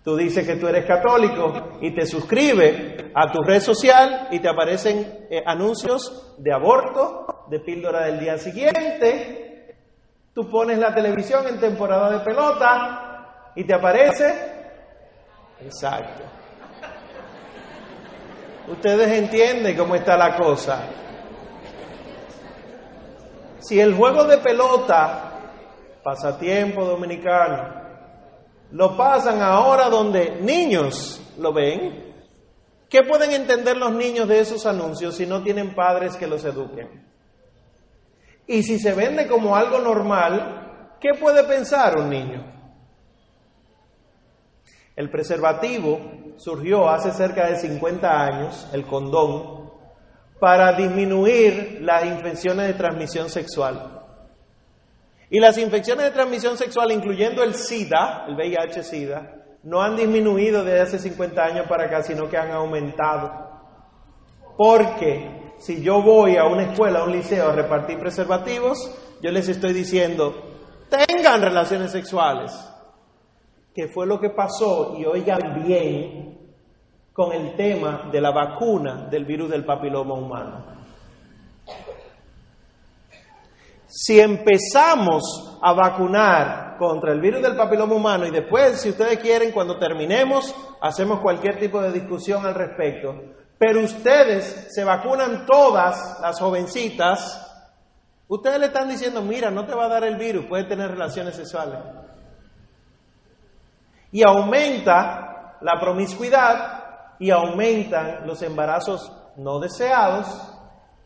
Tú 0.04 0.18
dices 0.18 0.46
que 0.46 0.58
tú 0.58 0.68
eres 0.68 0.86
católico 0.86 1.78
y 1.80 1.96
te 1.96 2.06
suscribes 2.06 3.06
a 3.16 3.32
tu 3.32 3.42
red 3.42 3.62
social 3.62 4.28
y 4.30 4.40
te 4.40 4.50
aparecen 4.50 5.26
eh, 5.30 5.42
anuncios 5.46 6.36
de 6.38 6.54
aborto, 6.54 7.46
de 7.50 7.62
píldora 7.62 8.08
del 8.08 8.20
día 8.20 8.38
siguiente. 8.38 9.78
Tú 10.34 10.50
pones 10.50 10.80
la 10.80 10.94
televisión 10.94 11.48
en 11.48 11.62
temporada 11.62 12.10
de 12.18 12.26
pelota 12.26 13.52
y 13.56 13.64
te 13.64 13.74
aparece. 13.74 14.34
Exacto. 15.62 16.24
Ustedes 18.68 19.18
entienden 19.18 19.78
cómo 19.78 19.96
está 19.96 20.18
la 20.18 20.36
cosa. 20.36 20.90
Si 23.60 23.80
el 23.80 23.96
juego 23.96 24.26
de 24.26 24.40
pelota, 24.40 25.33
pasatiempo 26.04 26.84
dominicano, 26.84 27.82
lo 28.72 28.98
pasan 28.98 29.42
ahora 29.42 29.90
donde 29.90 30.42
niños 30.42 31.22
lo 31.38 31.54
ven, 31.54 32.14
¿qué 32.90 33.04
pueden 33.04 33.32
entender 33.32 33.78
los 33.78 33.94
niños 33.94 34.28
de 34.28 34.40
esos 34.40 34.66
anuncios 34.66 35.16
si 35.16 35.26
no 35.26 35.44
tienen 35.44 35.74
padres 35.74 36.16
que 36.16 36.28
los 36.28 36.44
eduquen? 36.44 37.08
Y 38.48 38.64
si 38.64 38.80
se 38.80 38.94
vende 38.94 39.28
como 39.28 39.56
algo 39.56 39.80
normal, 39.80 40.98
¿qué 41.00 41.12
puede 41.20 41.44
pensar 41.44 41.98
un 41.98 42.10
niño? 42.10 42.54
El 44.96 45.10
preservativo 45.10 46.00
surgió 46.38 46.90
hace 46.90 47.12
cerca 47.12 47.48
de 47.48 47.56
50 47.56 48.08
años, 48.10 48.68
el 48.74 48.86
condón, 48.86 49.72
para 50.40 50.74
disminuir 50.74 51.80
las 51.82 52.06
infecciones 52.06 52.68
de 52.68 52.74
transmisión 52.74 53.30
sexual. 53.30 54.03
Y 55.34 55.40
las 55.40 55.58
infecciones 55.58 56.06
de 56.06 56.12
transmisión 56.12 56.60
sexual, 56.60 56.92
incluyendo 56.92 57.42
el 57.42 57.56
SIDA, 57.56 58.26
el 58.28 58.36
VIH-SIDA, 58.36 59.34
no 59.64 59.82
han 59.82 59.96
disminuido 59.96 60.64
desde 60.64 60.82
hace 60.82 61.00
50 61.00 61.44
años 61.44 61.66
para 61.68 61.86
acá, 61.86 62.04
sino 62.04 62.30
que 62.30 62.38
han 62.38 62.52
aumentado. 62.52 63.32
Porque 64.56 65.56
si 65.58 65.82
yo 65.82 66.04
voy 66.04 66.38
a 66.38 66.46
una 66.46 66.66
escuela, 66.66 67.00
a 67.00 67.06
un 67.06 67.14
liceo 67.14 67.50
a 67.50 67.56
repartir 67.56 67.98
preservativos, 67.98 68.78
yo 69.24 69.32
les 69.32 69.50
estoy 69.50 69.74
diciendo, 69.74 70.36
tengan 70.88 71.42
relaciones 71.42 71.90
sexuales 71.90 72.52
que 73.74 73.88
fue 73.88 74.06
lo 74.06 74.20
que 74.20 74.30
pasó, 74.30 74.96
y 75.00 75.06
oigan 75.06 75.64
bien, 75.66 76.54
con 77.12 77.34
el 77.34 77.56
tema 77.56 78.08
de 78.12 78.22
la 78.22 78.30
vacuna 78.30 79.08
del 79.10 79.26
virus 79.26 79.50
del 79.50 79.66
papiloma 79.66 80.14
humano. 80.14 80.74
Si 83.96 84.20
empezamos 84.20 85.60
a 85.62 85.72
vacunar 85.74 86.78
contra 86.80 87.14
el 87.14 87.22
virus 87.22 87.44
del 87.44 87.56
papiloma 87.56 87.94
humano 87.94 88.26
y 88.26 88.32
después, 88.32 88.82
si 88.82 88.90
ustedes 88.90 89.20
quieren, 89.20 89.52
cuando 89.52 89.78
terminemos, 89.78 90.56
hacemos 90.82 91.20
cualquier 91.20 91.60
tipo 91.60 91.80
de 91.80 91.92
discusión 91.92 92.44
al 92.44 92.56
respecto, 92.56 93.14
pero 93.60 93.82
ustedes 93.82 94.70
se 94.72 94.84
vacunan 94.84 95.46
todas 95.46 96.20
las 96.22 96.40
jovencitas, 96.40 97.40
ustedes 98.28 98.60
le 98.60 98.66
están 98.66 98.90
diciendo, 98.90 99.22
mira, 99.22 99.52
no 99.52 99.64
te 99.64 99.76
va 99.76 99.86
a 99.86 99.90
dar 99.90 100.04
el 100.06 100.18
virus, 100.18 100.48
puedes 100.48 100.68
tener 100.68 100.90
relaciones 100.90 101.36
sexuales 101.36 101.78
y 104.12 104.28
aumenta 104.28 105.58
la 105.62 105.80
promiscuidad 105.80 106.84
y 107.20 107.30
aumentan 107.30 108.26
los 108.26 108.42
embarazos 108.42 109.12
no 109.38 109.60
deseados 109.60 110.53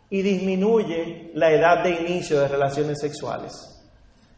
y 0.09 0.21
disminuye 0.21 1.31
la 1.33 1.51
edad 1.51 1.83
de 1.83 1.91
inicio 1.91 2.39
de 2.39 2.47
relaciones 2.47 2.99
sexuales. 2.99 3.51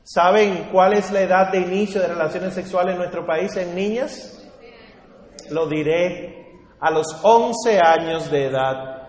¿Saben 0.04 0.70
cuál 0.72 0.94
es 0.94 1.12
la 1.12 1.22
edad 1.22 1.52
de 1.52 1.60
inicio 1.60 2.02
de 2.02 2.08
relaciones 2.08 2.54
sexuales 2.54 2.94
en 2.94 3.00
nuestro 3.00 3.26
país 3.26 3.56
en 3.58 3.76
niñas? 3.76 4.36
Lo 5.52 5.68
diré, 5.68 6.40
a 6.80 6.90
los 6.90 7.20
11 7.22 7.80
años 7.80 8.32
de 8.32 8.46
edad 8.46 9.00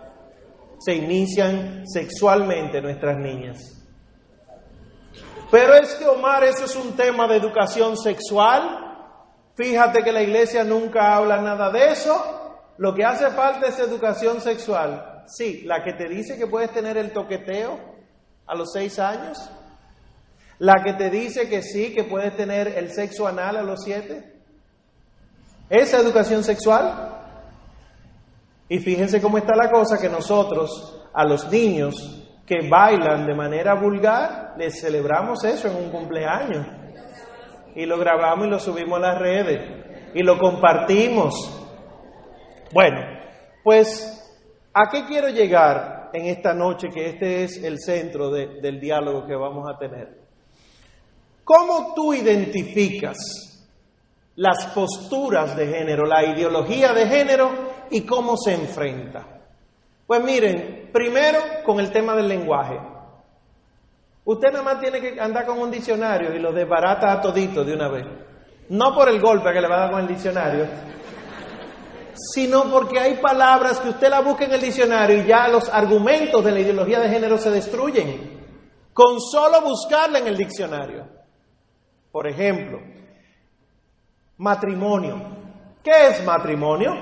se 0.79 0.95
inician 0.95 1.85
sexualmente 1.87 2.81
nuestras 2.81 3.17
niñas. 3.17 3.59
Pero 5.51 5.75
es 5.75 5.95
que, 5.95 6.07
Omar, 6.07 6.45
eso 6.45 6.65
es 6.65 6.77
un 6.77 6.93
tema 6.93 7.27
de 7.27 7.37
educación 7.37 7.97
sexual. 7.97 8.63
Fíjate 9.57 10.03
que 10.03 10.13
la 10.13 10.23
iglesia 10.23 10.65
nunca 10.65 11.17
habla 11.17 11.41
nada 11.41 11.71
de 11.71 11.91
eso. 11.91 12.73
Lo 12.79 12.95
que 12.95 13.05
hace 13.05 13.31
falta 13.31 13.67
es 13.67 13.79
educación 13.79 14.41
sexual. 14.41 15.10
Sí, 15.31 15.63
la 15.65 15.85
que 15.85 15.93
te 15.93 16.09
dice 16.09 16.37
que 16.37 16.47
puedes 16.47 16.73
tener 16.73 16.97
el 16.97 17.13
toqueteo 17.13 17.79
a 18.47 18.55
los 18.55 18.73
seis 18.73 18.99
años. 18.99 19.39
La 20.59 20.83
que 20.83 20.95
te 20.95 21.09
dice 21.09 21.49
que 21.49 21.63
sí, 21.63 21.95
que 21.95 22.05
puedes 22.05 22.37
tener 22.37 22.69
el 22.69 22.91
sexo 22.91 23.27
anal 23.27 23.57
a 23.57 23.63
los 23.63 23.83
siete. 23.85 24.41
¿Esa 25.69 25.99
educación 25.99 26.43
sexual? 26.43 27.17
Y 28.69 28.79
fíjense 28.81 29.23
cómo 29.23 29.39
está 29.39 29.55
la 29.55 29.71
cosa 29.71 29.99
que 29.99 30.09
nosotros 30.09 31.07
a 31.15 31.25
los 31.25 31.51
niños 31.51 32.27
que 32.45 32.69
bailan 32.69 33.27
de 33.27 33.35
manera 33.35 33.75
vulgar 33.75 34.55
les 34.59 34.81
celebramos 34.81 35.45
eso 35.45 35.69
en 35.69 35.77
un 35.77 35.91
cumpleaños 35.91 36.67
y 37.75 37.87
lo 37.87 37.99
grabamos 37.99 38.47
y 38.47 38.51
lo 38.51 38.59
subimos 38.59 38.99
a 38.99 39.13
las 39.13 39.19
redes 39.19 40.13
y 40.15 40.23
lo 40.23 40.39
compartimos. 40.39 41.35
Bueno, 42.73 42.99
pues, 43.63 44.20
¿a 44.73 44.89
qué 44.91 45.05
quiero 45.07 45.29
llegar 45.29 46.11
en 46.13 46.27
esta 46.27 46.55
noche 46.55 46.89
que 46.89 47.11
este 47.11 47.45
es 47.45 47.63
el 47.63 47.79
centro 47.81 48.31
del 48.31 48.81
diálogo 48.81 49.27
que 49.27 49.35
vamos 49.35 49.69
a 49.69 49.79
tener? 49.79 50.19
¿Cómo 51.45 51.95
tú 51.95 52.15
identificas 52.15 53.17
las 54.37 54.67
posturas 54.67 55.57
de 55.57 55.67
género, 55.67 56.07
la 56.07 56.25
ideología 56.25 56.93
de 56.93 57.07
género 57.07 57.51
y 57.91 58.03
cómo 58.03 58.37
se 58.37 58.55
enfrenta? 58.55 59.27
Pues 60.07 60.23
miren, 60.23 60.91
primero 60.93 61.39
con 61.65 61.81
el 61.81 61.91
tema 61.91 62.15
del 62.15 62.29
lenguaje. 62.29 62.79
Usted 64.25 64.53
nada 64.53 64.63
más 64.63 64.81
tiene 64.81 65.01
que 65.01 65.21
andar 65.21 65.47
con 65.47 65.59
un 65.59 65.71
diccionario 65.71 66.35
y 66.35 66.39
lo 66.39 66.53
desbarata 66.53 67.13
a 67.13 67.21
todito 67.21 67.65
de 67.65 67.75
una 67.75 67.89
vez. 67.89 68.07
No 68.69 68.95
por 68.95 69.09
el 69.09 69.21
golpe 69.21 69.53
que 69.53 69.61
le 69.61 69.69
va 69.69 69.77
a 69.77 69.81
dar 69.81 69.91
con 69.91 70.01
el 70.01 70.07
diccionario, 70.07 70.67
sino 72.33 72.71
porque 72.71 72.99
hay 72.99 73.15
palabras 73.17 73.81
que 73.81 73.91
usted 73.91 74.09
la 74.09 74.21
busca 74.21 74.45
en 74.45 74.53
el 74.53 74.61
diccionario 74.61 75.19
y 75.19 75.27
ya 75.27 75.49
los 75.49 75.69
argumentos 75.69 76.45
de 76.45 76.53
la 76.53 76.61
ideología 76.61 77.01
de 77.01 77.09
género 77.09 77.39
se 77.39 77.51
destruyen 77.51 78.41
con 78.93 79.21
solo 79.21 79.63
buscarla 79.63 80.19
en 80.19 80.27
el 80.27 80.37
diccionario. 80.37 81.07
Por 82.13 82.27
ejemplo, 82.27 82.81
matrimonio. 84.37 85.39
¿Qué 85.83 86.09
es 86.09 86.25
matrimonio? 86.25 86.93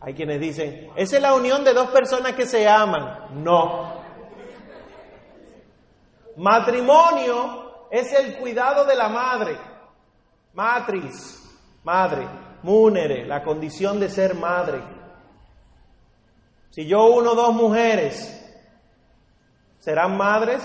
Hay 0.00 0.14
quienes 0.14 0.40
dicen, 0.40 0.90
esa 0.96 1.16
es 1.16 1.22
la 1.22 1.34
unión 1.34 1.64
de 1.64 1.72
dos 1.72 1.88
personas 1.90 2.32
que 2.32 2.44
se 2.44 2.68
aman. 2.68 3.42
No, 3.42 4.02
Matrimonio 6.36 7.86
es 7.90 8.12
el 8.12 8.38
cuidado 8.38 8.84
de 8.84 8.96
la 8.96 9.08
madre. 9.08 9.58
Matris, 10.54 11.40
madre. 11.84 12.26
Múnere, 12.62 13.26
la 13.26 13.42
condición 13.42 13.98
de 13.98 14.08
ser 14.08 14.34
madre. 14.34 14.80
Si 16.70 16.86
yo 16.86 17.06
uno 17.06 17.34
dos 17.34 17.54
mujeres, 17.54 18.38
¿serán 19.78 20.16
madres? 20.16 20.62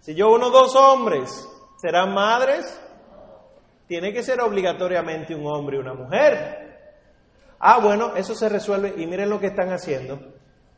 Si 0.00 0.14
yo 0.14 0.30
uno 0.32 0.50
dos 0.50 0.74
hombres, 0.76 1.48
¿serán 1.76 2.12
madres? 2.12 2.78
Tiene 3.86 4.12
que 4.12 4.22
ser 4.22 4.40
obligatoriamente 4.40 5.34
un 5.34 5.46
hombre 5.46 5.76
y 5.76 5.80
una 5.80 5.94
mujer. 5.94 6.60
Ah, 7.58 7.78
bueno, 7.78 8.16
eso 8.16 8.34
se 8.34 8.48
resuelve 8.48 8.94
y 8.96 9.06
miren 9.06 9.28
lo 9.28 9.38
que 9.38 9.48
están 9.48 9.72
haciendo. 9.72 10.18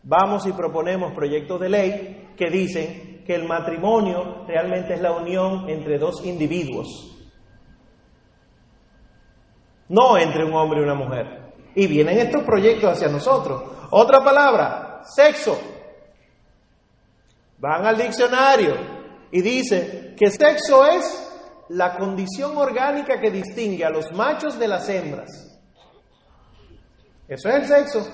Vamos 0.03 0.47
y 0.47 0.53
proponemos 0.53 1.13
proyectos 1.13 1.61
de 1.61 1.69
ley 1.69 2.35
que 2.37 2.51
dicen 2.51 3.23
que 3.25 3.35
el 3.35 3.47
matrimonio 3.47 4.45
realmente 4.47 4.95
es 4.95 5.01
la 5.01 5.13
unión 5.13 5.69
entre 5.69 5.99
dos 5.99 6.25
individuos, 6.25 7.22
no 9.89 10.19
entre 10.19 10.45
un 10.45 10.55
hombre 10.55 10.81
y 10.81 10.85
una 10.85 10.95
mujer. 10.95 11.53
Y 11.75 11.87
vienen 11.87 12.19
estos 12.19 12.43
proyectos 12.43 12.93
hacia 12.93 13.09
nosotros. 13.09 13.63
Otra 13.91 14.23
palabra, 14.23 15.03
sexo. 15.05 15.59
Van 17.59 17.87
al 17.87 17.97
diccionario 17.97 18.75
y 19.31 19.41
dice 19.41 20.15
que 20.19 20.31
sexo 20.31 20.87
es 20.87 21.31
la 21.71 21.97
condición 21.97 22.57
orgánica 22.57 23.21
que 23.21 23.31
distingue 23.31 23.85
a 23.85 23.91
los 23.91 24.13
machos 24.13 24.59
de 24.59 24.69
las 24.69 24.89
hembras. 24.89 25.31
Eso 27.29 27.49
es 27.49 27.55
el 27.55 27.67
sexo. 27.67 28.07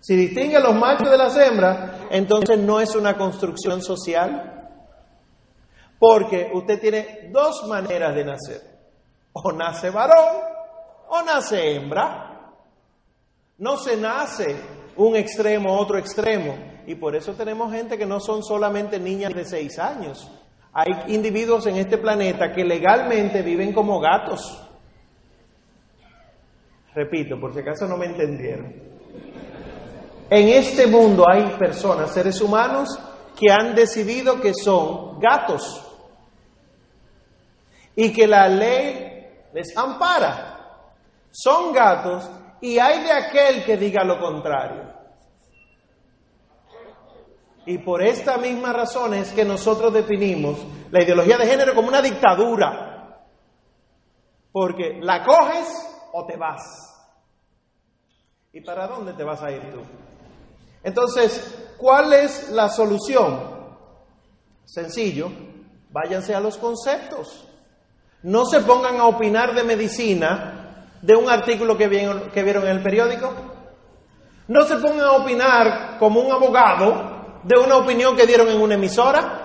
Si 0.00 0.14
distingue 0.14 0.56
a 0.56 0.60
los 0.60 0.74
machos 0.74 1.10
de 1.10 1.18
las 1.18 1.36
hembras, 1.36 1.92
entonces 2.10 2.58
no 2.58 2.80
es 2.80 2.94
una 2.94 3.16
construcción 3.16 3.82
social. 3.82 4.70
Porque 5.98 6.48
usted 6.54 6.80
tiene 6.80 7.30
dos 7.32 7.66
maneras 7.66 8.14
de 8.14 8.24
nacer. 8.24 8.77
O 9.32 9.52
nace 9.52 9.90
varón 9.90 10.58
o 11.08 11.22
nace 11.22 11.74
hembra. 11.74 12.52
No 13.58 13.76
se 13.76 13.96
nace 13.96 14.56
un 14.96 15.16
extremo, 15.16 15.76
otro 15.76 15.98
extremo. 15.98 16.54
Y 16.86 16.94
por 16.94 17.14
eso 17.14 17.34
tenemos 17.34 17.72
gente 17.72 17.98
que 17.98 18.06
no 18.06 18.20
son 18.20 18.42
solamente 18.42 18.98
niñas 18.98 19.34
de 19.34 19.44
seis 19.44 19.78
años. 19.78 20.30
Hay 20.72 20.88
individuos 21.08 21.66
en 21.66 21.76
este 21.76 21.98
planeta 21.98 22.52
que 22.52 22.64
legalmente 22.64 23.42
viven 23.42 23.72
como 23.72 24.00
gatos. 24.00 24.62
Repito, 26.94 27.38
por 27.40 27.52
si 27.52 27.60
acaso 27.60 27.86
no 27.86 27.96
me 27.96 28.06
entendieron. 28.06 28.74
En 30.30 30.48
este 30.48 30.86
mundo 30.86 31.24
hay 31.28 31.56
personas, 31.58 32.12
seres 32.12 32.40
humanos, 32.40 32.98
que 33.38 33.52
han 33.52 33.74
decidido 33.74 34.40
que 34.40 34.52
son 34.52 35.18
gatos 35.20 35.84
y 37.94 38.12
que 38.12 38.26
la 38.26 38.48
ley 38.48 39.17
les 39.58 39.76
ampara. 39.76 40.84
Son 41.32 41.72
gatos 41.72 42.28
y 42.60 42.78
hay 42.78 43.02
de 43.02 43.12
aquel 43.12 43.64
que 43.64 43.76
diga 43.76 44.04
lo 44.04 44.20
contrario. 44.20 44.84
Y 47.66 47.78
por 47.78 48.02
esta 48.02 48.38
misma 48.38 48.72
razón 48.72 49.14
es 49.14 49.32
que 49.32 49.44
nosotros 49.44 49.92
definimos 49.92 50.58
la 50.90 51.02
ideología 51.02 51.36
de 51.36 51.46
género 51.46 51.74
como 51.74 51.88
una 51.88 52.00
dictadura. 52.00 53.18
Porque 54.52 54.98
la 55.02 55.24
coges 55.24 55.68
o 56.12 56.24
te 56.24 56.36
vas. 56.36 56.62
¿Y 58.52 58.60
para 58.60 58.86
dónde 58.86 59.12
te 59.12 59.24
vas 59.24 59.42
a 59.42 59.50
ir 59.50 59.70
tú? 59.70 59.80
Entonces, 60.82 61.74
¿cuál 61.76 62.12
es 62.12 62.48
la 62.50 62.68
solución? 62.70 63.58
Sencillo, 64.64 65.30
váyanse 65.90 66.34
a 66.34 66.40
los 66.40 66.56
conceptos. 66.56 67.47
No 68.22 68.44
se 68.46 68.60
pongan 68.60 68.96
a 68.96 69.06
opinar 69.06 69.54
de 69.54 69.64
medicina 69.64 70.86
de 71.02 71.14
un 71.14 71.28
artículo 71.28 71.76
que 71.76 71.88
vieron, 71.88 72.30
que 72.30 72.42
vieron 72.42 72.64
en 72.64 72.76
el 72.76 72.82
periódico. 72.82 73.32
No 74.48 74.64
se 74.64 74.76
pongan 74.76 75.06
a 75.06 75.12
opinar 75.12 75.98
como 75.98 76.20
un 76.20 76.32
abogado 76.32 77.40
de 77.44 77.56
una 77.58 77.76
opinión 77.76 78.16
que 78.16 78.26
dieron 78.26 78.48
en 78.48 78.60
una 78.60 78.74
emisora. 78.74 79.44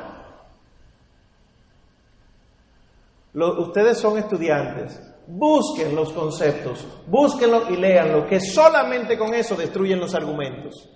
ustedes 3.33 3.97
son 3.97 4.17
estudiantes. 4.17 5.01
Busquen 5.25 5.95
los 5.95 6.11
conceptos, 6.11 6.85
búsquenlo 7.07 7.69
y 7.69 7.77
léanlo, 7.77 8.27
que 8.27 8.41
solamente 8.41 9.17
con 9.17 9.33
eso 9.33 9.55
destruyen 9.55 9.99
los 9.99 10.13
argumentos. 10.13 10.89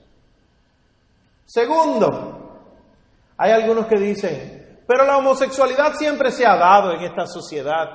Segundo, 1.46 2.60
hay 3.38 3.52
algunos 3.52 3.88
que 3.88 3.98
dicen, 3.98 4.57
pero 4.88 5.06
la 5.06 5.18
homosexualidad 5.18 5.94
siempre 5.96 6.32
se 6.32 6.46
ha 6.46 6.56
dado 6.56 6.94
en 6.94 7.02
esta 7.02 7.28
sociedad. 7.28 7.88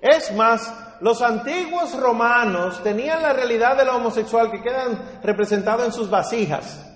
Es 0.00 0.34
más, 0.34 0.96
los 1.00 1.22
antiguos 1.22 1.98
romanos 1.98 2.82
tenían 2.82 3.22
la 3.22 3.32
realidad 3.32 3.76
de 3.76 3.84
la 3.84 3.96
homosexual 3.96 4.50
que 4.50 4.62
quedan 4.62 5.20
representado 5.22 5.84
en 5.84 5.92
sus 5.92 6.08
vasijas. 6.08 6.86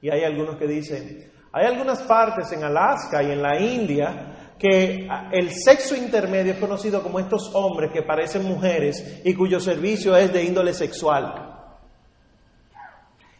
Y 0.00 0.10
hay 0.10 0.24
algunos 0.24 0.56
que 0.56 0.66
dicen, 0.66 1.30
hay 1.52 1.66
algunas 1.66 2.02
partes 2.02 2.52
en 2.52 2.64
Alaska 2.64 3.22
y 3.22 3.30
en 3.32 3.42
la 3.42 3.58
India 3.58 4.54
que 4.58 5.08
el 5.32 5.50
sexo 5.50 5.96
intermedio 5.96 6.52
es 6.52 6.58
conocido 6.58 7.02
como 7.02 7.18
estos 7.18 7.50
hombres 7.54 7.90
que 7.90 8.02
parecen 8.02 8.44
mujeres 8.44 9.20
y 9.24 9.34
cuyo 9.34 9.58
servicio 9.58 10.16
es 10.16 10.32
de 10.32 10.44
índole 10.44 10.72
sexual. 10.72 11.52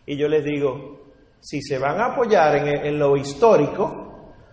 Y 0.05 0.17
yo 0.17 0.27
les 0.27 0.45
digo, 0.45 1.03
si 1.41 1.63
se 1.63 1.79
van 1.79 2.01
a 2.01 2.07
apoyar 2.07 2.57
en, 2.57 2.99
lo 2.99 3.17
histórico, 3.17 4.02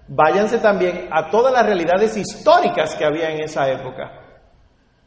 váyanse 0.09 0.57
también 0.57 1.07
a 1.11 1.29
todas 1.29 1.53
las 1.53 1.65
realidades 1.65 2.17
históricas 2.17 2.95
que 2.95 3.05
había 3.05 3.29
en 3.29 3.43
esa 3.43 3.69
época. 3.69 4.11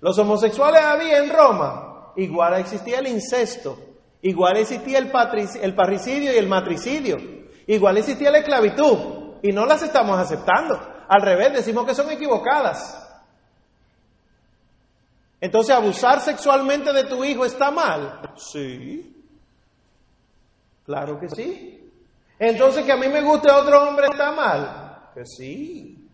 Los 0.01 0.19
homosexuales 0.19 0.81
había 0.83 1.19
en 1.19 1.31
Roma, 1.31 2.13
igual 2.17 2.55
existía 2.55 3.01
el 3.01 3.09
incesto, 3.09 3.79
igual 4.23 4.57
existía 4.57 4.99
el, 4.99 5.11
parricidio 5.11 6.33
y 6.33 6.37
el 6.37 6.49
matricidio, 6.49 7.19
igual 7.67 7.99
existía 7.99 8.31
la 8.31 8.39
esclavitud, 8.39 9.41
y 9.43 9.53
no 9.53 9.67
las 9.67 9.83
estamos 9.83 10.19
aceptando. 10.19 10.81
Al 11.09 11.21
revés, 11.21 11.53
decimos 11.53 11.85
que 11.85 11.95
son 11.95 12.11
equivocadas. 12.11 12.99
Entonces, 15.41 15.75
abusar 15.75 16.21
sexualmente 16.21 16.93
de 16.93 17.05
tu 17.05 17.25
hijo 17.25 17.45
está 17.45 17.73
mal. 17.73 18.21
Sí. 18.37 19.25
Claro 20.87 21.19
que 21.19 21.29
sí. 21.29 21.91
Entonces, 22.39 22.85
que 22.85 22.93
a 22.93 22.97
mí 22.97 23.09
me 23.09 23.21
guste 23.21 23.51
otro 23.51 23.89
hombre 23.89 24.07
está 24.07 24.31
mal. 24.31 24.82
Que 25.15 25.27
sí. 25.27 26.09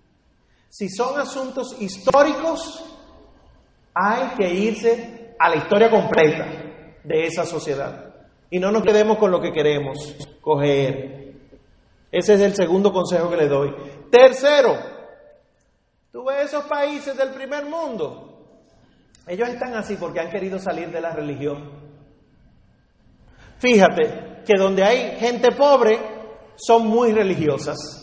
Si 0.69 0.89
son 0.89 1.19
asuntos 1.19 1.77
históricos, 1.81 2.85
hay 3.95 4.37
que 4.37 4.53
irse 4.53 5.35
a 5.39 5.49
la 5.49 5.57
historia 5.57 5.91
completa 5.91 6.47
de 7.05 7.27
esa 7.27 7.45
sociedad. 7.45 8.15
Y 8.51 8.59
no 8.59 8.71
nos 8.71 8.83
quedemos 8.83 9.19
con 9.19 9.31
lo 9.31 9.41
que 9.41 9.53
queremos 9.53 10.17
coger. 10.41 11.35
Ese 12.11 12.35
es 12.35 12.41
el 12.41 12.55
segundo 12.55 12.93
consejo 12.93 13.31
que 13.31 13.37
le 13.37 13.49
doy. 13.49 13.75
Tercero, 14.11 14.77
tú 16.13 16.25
ves 16.25 16.47
esos 16.47 16.65
países 16.65 17.17
del 17.17 17.31
primer 17.31 17.67
mundo. 17.67 18.29
Ellos 19.27 19.49
están 19.49 19.75
así 19.75 19.97
porque 19.97 20.21
han 20.21 20.31
querido 20.31 20.59
salir 20.59 20.91
de 20.91 21.01
la 21.01 21.13
religión. 21.13 21.71
Fíjate, 23.59 24.43
que 24.47 24.57
donde 24.57 24.83
hay 24.83 25.19
gente 25.19 25.53
pobre 25.53 25.99
son 26.57 26.87
muy 26.87 27.13
religiosas. 27.13 27.98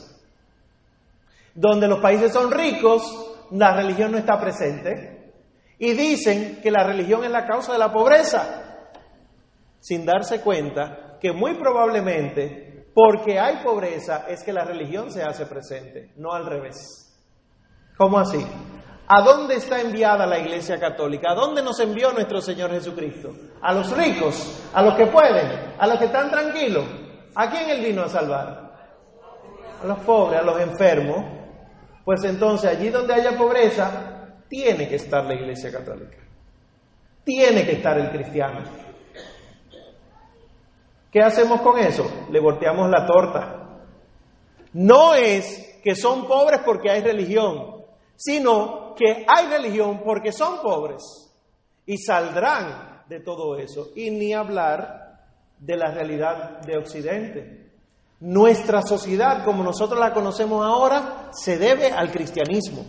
Donde 1.56 1.88
los 1.88 2.00
países 2.00 2.32
son 2.32 2.52
ricos, 2.52 3.48
la 3.52 3.74
religión 3.74 4.12
no 4.12 4.20
está 4.20 4.40
presente. 4.40 5.34
Y 5.80 5.94
dicen 5.94 6.60
que 6.62 6.70
la 6.70 6.84
religión 6.84 7.24
es 7.24 7.32
la 7.32 7.48
causa 7.48 7.74
de 7.74 7.80
la 7.80 7.92
pobreza, 7.92 8.90
sin 9.80 10.06
darse 10.06 10.42
cuenta 10.42 11.18
que 11.20 11.32
muy 11.32 11.56
probablemente 11.56 12.66
porque 12.94 13.38
hay 13.40 13.58
pobreza 13.58 14.26
es 14.30 14.42
que 14.42 14.54
la 14.54 14.64
religión 14.64 15.12
se 15.12 15.22
hace 15.22 15.46
presente, 15.46 16.14
no 16.16 16.32
al 16.32 16.46
revés. 16.46 17.14
¿Cómo 17.98 18.18
así? 18.18 18.46
¿A 19.08 19.22
dónde 19.22 19.56
está 19.56 19.82
enviada 19.82 20.26
la 20.26 20.40
Iglesia 20.40 20.80
Católica? 20.80 21.32
¿A 21.32 21.36
dónde 21.36 21.62
nos 21.62 21.80
envió 21.80 22.12
nuestro 22.14 22.40
Señor 22.42 22.72
Jesucristo? 22.72 23.34
¿A 23.62 23.74
los 23.74 23.96
ricos? 23.96 24.70
¿A 24.74 24.82
los 24.82 24.96
que 24.96 25.08
pueden? 25.08 25.76
¿A 25.78 25.86
los 25.88 26.00
que 26.00 26.06
están 26.06 26.32
tranquilos? 26.32 26.86
¿A 27.36 27.50
quién 27.50 27.70
Él 27.70 27.84
vino 27.84 28.02
a 28.02 28.10
salvar? 28.10 28.72
A 29.84 29.86
los 29.86 30.00
pobres, 30.00 30.40
a 30.40 30.44
los 30.44 30.60
enfermos. 30.60 31.35
Pues 32.06 32.24
entonces 32.24 32.70
allí 32.70 32.90
donde 32.90 33.16
haya 33.16 33.36
pobreza, 33.36 34.30
tiene 34.48 34.88
que 34.88 34.96
estar 34.96 35.26
la 35.26 35.34
Iglesia 35.34 35.72
Católica. 35.72 36.18
Tiene 37.24 37.66
que 37.66 37.74
estar 37.74 37.98
el 37.98 38.12
cristiano. 38.12 38.60
¿Qué 41.12 41.20
hacemos 41.22 41.62
con 41.62 41.80
eso? 41.80 42.28
Le 42.30 42.40
volteamos 42.40 42.90
la 42.90 43.06
torta. 43.08 43.80
No 44.74 45.16
es 45.16 45.80
que 45.84 45.96
son 45.96 46.28
pobres 46.28 46.60
porque 46.64 46.92
hay 46.92 47.02
religión, 47.02 47.84
sino 48.16 48.94
que 48.96 49.26
hay 49.28 49.48
religión 49.48 50.02
porque 50.04 50.32
son 50.32 50.62
pobres 50.62 51.02
y 51.86 51.98
saldrán 51.98 53.04
de 53.10 53.20
todo 53.22 53.58
eso. 53.58 53.90
Y 53.96 54.12
ni 54.12 54.34
hablar 54.34 55.24
de 55.58 55.78
la 55.78 55.92
realidad 55.92 56.62
de 56.62 56.78
Occidente. 56.78 57.65
Nuestra 58.26 58.82
sociedad, 58.82 59.46
como 59.46 59.64
nosotros 59.64 60.00
la 60.00 60.12
conocemos 60.12 60.66
ahora, 60.66 61.30
se 61.32 61.60
debe 61.60 61.92
al 61.92 62.10
cristianismo. 62.10 62.84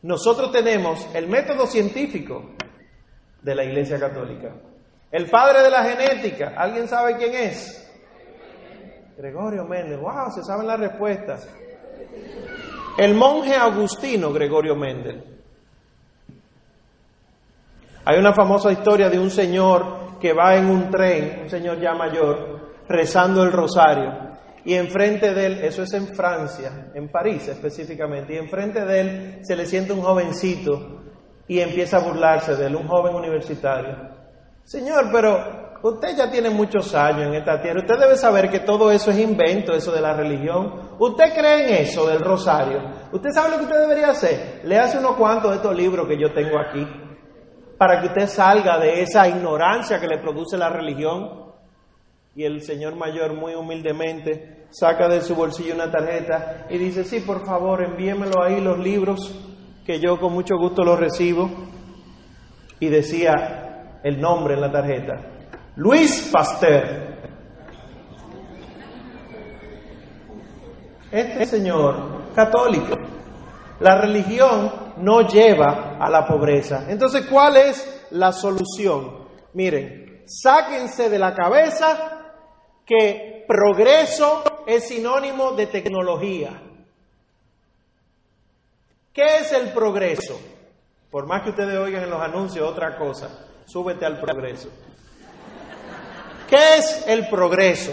Nosotros 0.00 0.50
tenemos 0.50 1.06
el 1.12 1.28
método 1.28 1.66
científico 1.66 2.52
de 3.42 3.54
la 3.54 3.64
Iglesia 3.64 4.00
Católica. 4.00 4.50
El 5.12 5.28
padre 5.28 5.62
de 5.62 5.68
la 5.68 5.84
genética, 5.84 6.54
¿alguien 6.56 6.88
sabe 6.88 7.18
quién 7.18 7.34
es? 7.34 7.86
Gregorio 9.18 9.66
Méndez. 9.66 10.00
¡Wow! 10.00 10.30
Se 10.34 10.42
saben 10.42 10.66
las 10.66 10.80
respuestas. 10.80 11.46
El 12.96 13.14
monje 13.14 13.54
agustino 13.54 14.32
Gregorio 14.32 14.74
Mendel. 14.74 15.22
Hay 18.06 18.18
una 18.18 18.32
famosa 18.32 18.72
historia 18.72 19.10
de 19.10 19.18
un 19.18 19.30
señor 19.30 20.18
que 20.18 20.32
va 20.32 20.56
en 20.56 20.64
un 20.64 20.90
tren, 20.90 21.40
un 21.42 21.50
señor 21.50 21.78
ya 21.78 21.92
mayor, 21.92 22.56
rezando 22.88 23.42
el 23.42 23.52
rosario. 23.52 24.36
Y 24.64 24.74
enfrente 24.74 25.32
de 25.32 25.46
él, 25.46 25.52
eso 25.62 25.82
es 25.82 25.92
en 25.92 26.08
Francia, 26.08 26.90
en 26.94 27.08
París 27.08 27.46
específicamente, 27.46 28.34
y 28.34 28.38
enfrente 28.38 28.84
de 28.84 29.00
él 29.00 29.38
se 29.42 29.54
le 29.54 29.64
siente 29.64 29.92
un 29.92 30.02
jovencito 30.02 31.02
y 31.46 31.60
empieza 31.60 31.98
a 31.98 32.00
burlarse 32.00 32.56
de 32.56 32.66
él, 32.66 32.74
un 32.74 32.88
joven 32.88 33.14
universitario. 33.14 33.96
Señor, 34.64 35.10
pero 35.12 35.66
Usted 35.82 36.16
ya 36.16 36.30
tiene 36.30 36.50
muchos 36.50 36.94
años 36.94 37.28
en 37.28 37.34
esta 37.34 37.60
tierra. 37.60 37.80
Usted 37.80 37.98
debe 37.98 38.16
saber 38.16 38.50
que 38.50 38.60
todo 38.60 38.90
eso 38.90 39.10
es 39.10 39.18
invento, 39.18 39.72
eso 39.72 39.92
de 39.92 40.00
la 40.00 40.14
religión. 40.14 40.96
¿Usted 40.98 41.34
cree 41.34 41.64
en 41.64 41.84
eso 41.84 42.08
del 42.08 42.20
rosario? 42.20 42.80
¿Usted 43.12 43.30
sabe 43.30 43.50
lo 43.50 43.58
que 43.58 43.64
usted 43.64 43.80
debería 43.80 44.08
hacer? 44.08 44.62
Le 44.64 44.78
hace 44.78 44.98
unos 44.98 45.16
cuantos 45.16 45.50
de 45.50 45.56
estos 45.58 45.76
libros 45.76 46.08
que 46.08 46.18
yo 46.18 46.32
tengo 46.32 46.58
aquí 46.58 46.84
para 47.78 48.00
que 48.00 48.06
usted 48.06 48.26
salga 48.26 48.78
de 48.78 49.02
esa 49.02 49.28
ignorancia 49.28 50.00
que 50.00 50.08
le 50.08 50.18
produce 50.18 50.56
la 50.56 50.70
religión. 50.70 51.45
Y 52.36 52.44
el 52.44 52.60
señor 52.60 52.96
mayor 52.96 53.32
muy 53.32 53.54
humildemente 53.54 54.66
saca 54.68 55.08
de 55.08 55.22
su 55.22 55.34
bolsillo 55.34 55.74
una 55.74 55.90
tarjeta 55.90 56.66
y 56.68 56.76
dice, 56.76 57.02
sí, 57.02 57.20
por 57.20 57.46
favor, 57.46 57.82
envíemelo 57.82 58.42
ahí 58.42 58.60
los 58.60 58.78
libros, 58.78 59.34
que 59.86 59.98
yo 59.98 60.20
con 60.20 60.34
mucho 60.34 60.58
gusto 60.58 60.84
los 60.84 61.00
recibo. 61.00 61.48
Y 62.78 62.88
decía, 62.88 64.00
el 64.04 64.20
nombre 64.20 64.52
en 64.52 64.60
la 64.60 64.70
tarjeta. 64.70 65.14
Luis 65.76 66.28
Pasteur. 66.30 67.16
Este 71.10 71.46
señor 71.46 72.34
católico. 72.34 72.98
La 73.80 73.98
religión 73.98 74.72
no 74.98 75.26
lleva 75.26 75.96
a 75.98 76.10
la 76.10 76.26
pobreza. 76.26 76.84
Entonces, 76.86 77.24
¿cuál 77.30 77.56
es 77.56 78.08
la 78.10 78.30
solución? 78.30 79.26
Miren, 79.54 80.24
sáquense 80.26 81.08
de 81.08 81.18
la 81.18 81.32
cabeza 81.32 82.15
que 82.86 83.44
progreso 83.48 84.62
es 84.66 84.88
sinónimo 84.88 85.52
de 85.52 85.66
tecnología. 85.66 86.62
¿Qué 89.12 89.38
es 89.38 89.52
el 89.52 89.72
progreso? 89.72 90.40
Por 91.10 91.26
más 91.26 91.42
que 91.42 91.50
ustedes 91.50 91.76
oigan 91.78 92.04
en 92.04 92.10
los 92.10 92.20
anuncios 92.20 92.68
otra 92.68 92.96
cosa, 92.96 93.46
súbete 93.64 94.06
al 94.06 94.20
progreso. 94.20 94.68
¿Qué 96.48 96.76
es 96.78 97.04
el 97.08 97.28
progreso? 97.28 97.92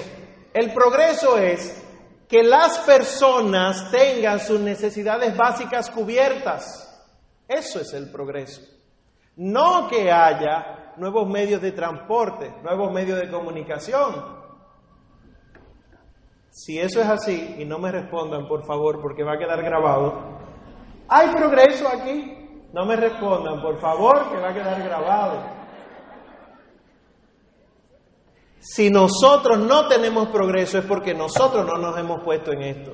El 0.53 0.71
progreso 0.73 1.39
es 1.39 1.83
que 2.27 2.43
las 2.43 2.79
personas 2.79 3.89
tengan 3.89 4.39
sus 4.39 4.59
necesidades 4.59 5.35
básicas 5.35 5.89
cubiertas. 5.89 6.89
Eso 7.47 7.79
es 7.79 7.93
el 7.93 8.11
progreso. 8.11 8.61
No 9.35 9.87
que 9.87 10.11
haya 10.11 10.93
nuevos 10.97 11.27
medios 11.27 11.61
de 11.61 11.71
transporte, 11.71 12.53
nuevos 12.61 12.91
medios 12.91 13.19
de 13.19 13.29
comunicación. 13.29 14.32
Si 16.53 16.77
eso 16.79 17.01
es 17.01 17.09
así, 17.09 17.55
y 17.57 17.65
no 17.65 17.79
me 17.79 17.91
respondan 17.91 18.47
por 18.47 18.63
favor 18.63 19.01
porque 19.01 19.23
va 19.23 19.33
a 19.33 19.37
quedar 19.39 19.63
grabado, 19.63 20.37
¿hay 21.07 21.29
progreso 21.29 21.87
aquí? 21.87 22.61
No 22.71 22.85
me 22.85 22.95
respondan 22.95 23.59
por 23.59 23.79
favor 23.79 24.29
que 24.29 24.37
va 24.37 24.49
a 24.49 24.53
quedar 24.53 24.83
grabado. 24.83 25.43
Si 28.59 28.91
nosotros 28.91 29.57
no 29.57 29.87
tenemos 29.87 30.27
progreso 30.27 30.77
es 30.77 30.85
porque 30.85 31.15
nosotros 31.15 31.65
no 31.65 31.79
nos 31.79 31.97
hemos 31.97 32.23
puesto 32.23 32.51
en 32.51 32.61
esto. 32.61 32.93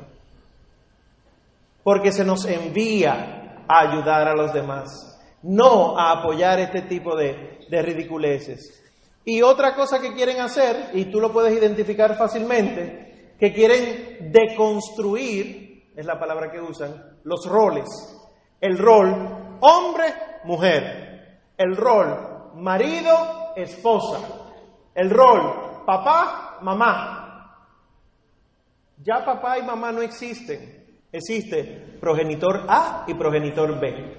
Porque 1.83 2.13
se 2.13 2.23
nos 2.23 2.45
envía 2.45 3.65
a 3.67 3.79
ayudar 3.79 4.29
a 4.29 4.35
los 4.35 4.53
demás, 4.53 5.19
no 5.43 5.99
a 5.99 6.13
apoyar 6.13 6.61
este 6.61 6.83
tipo 6.83 7.13
de, 7.13 7.59
de 7.69 7.81
ridiculeces. 7.81 8.81
Y 9.25 9.41
otra 9.41 9.75
cosa 9.75 9.99
que 9.99 10.13
quieren 10.13 10.39
hacer, 10.39 10.91
y 10.93 11.11
tú 11.11 11.19
lo 11.19 11.33
puedes 11.33 11.53
identificar 11.57 12.17
fácilmente, 12.17 13.09
que 13.39 13.53
quieren 13.53 14.31
deconstruir, 14.31 15.91
es 15.95 16.05
la 16.05 16.19
palabra 16.19 16.51
que 16.51 16.61
usan, 16.61 17.19
los 17.23 17.45
roles. 17.45 17.87
El 18.59 18.77
rol 18.77 19.57
hombre-mujer. 19.61 21.07
El 21.57 21.75
rol 21.75 22.51
marido-esposa 22.55 24.39
el 24.99 25.09
rol 25.09 25.83
papá, 25.85 26.59
mamá. 26.61 27.55
Ya 29.01 29.23
papá 29.23 29.57
y 29.57 29.63
mamá 29.63 29.93
no 29.93 30.01
existen. 30.01 30.99
Existe 31.09 31.97
progenitor 32.01 32.65
A 32.67 33.05
y 33.07 33.13
progenitor 33.13 33.79
B. 33.79 34.17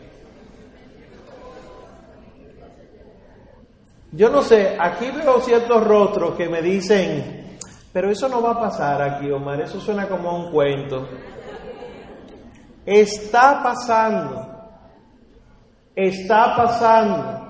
Yo 4.12 4.30
no 4.30 4.40
sé, 4.40 4.76
aquí 4.80 5.10
veo 5.10 5.40
ciertos 5.40 5.86
rostros 5.86 6.34
que 6.34 6.48
me 6.48 6.62
dicen, 6.62 7.39
pero 7.92 8.10
eso 8.10 8.28
no 8.28 8.40
va 8.40 8.52
a 8.52 8.60
pasar 8.60 9.02
aquí, 9.02 9.30
Omar, 9.30 9.60
eso 9.60 9.80
suena 9.80 10.06
como 10.08 10.36
un 10.36 10.52
cuento. 10.52 11.08
Está 12.86 13.62
pasando, 13.62 14.46
está 15.94 16.56
pasando. 16.56 17.40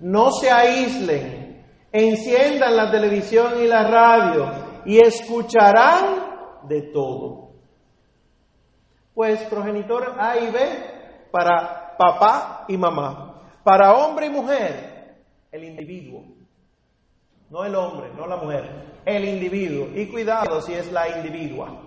No 0.00 0.30
se 0.30 0.50
aíslen, 0.50 1.64
enciendan 1.92 2.76
la 2.76 2.90
televisión 2.90 3.60
y 3.60 3.66
la 3.66 3.88
radio 3.88 4.50
y 4.84 4.98
escucharán 4.98 6.62
de 6.62 6.82
todo. 6.92 7.50
Pues 9.14 9.42
progenitor 9.44 10.14
A 10.18 10.38
y 10.38 10.50
B 10.50 10.60
para 11.30 11.96
papá 11.96 12.64
y 12.68 12.76
mamá, 12.76 13.42
para 13.62 13.94
hombre 13.94 14.26
y 14.26 14.30
mujer, 14.30 15.16
el 15.50 15.64
individuo, 15.64 16.35
no 17.50 17.64
el 17.64 17.74
hombre, 17.74 18.10
no 18.16 18.26
la 18.26 18.36
mujer, 18.36 19.00
el 19.04 19.24
individuo. 19.24 19.88
Y 19.94 20.06
cuidado 20.06 20.60
si 20.60 20.74
es 20.74 20.90
la 20.92 21.08
individua. 21.16 21.82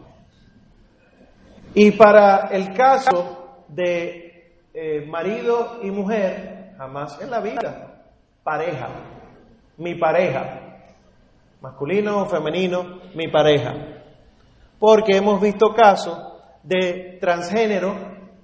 Y 1.74 1.92
para 1.92 2.48
el 2.52 2.74
caso 2.74 3.64
de 3.68 4.54
eh, 4.74 5.06
marido 5.08 5.80
y 5.84 5.92
mujer, 5.92 6.74
jamás 6.78 7.22
en 7.22 7.30
la 7.30 7.40
vida, 7.40 8.04
pareja 8.44 8.90
mi 9.80 9.96
pareja, 9.96 10.60
masculino 11.62 12.22
o 12.22 12.26
femenino, 12.26 13.00
mi 13.16 13.30
pareja. 13.30 13.74
Porque 14.78 15.18
hemos 15.18 15.42
visto 15.42 15.74
casos 15.74 16.18
de 16.64 17.18
transgénero, 17.20 17.96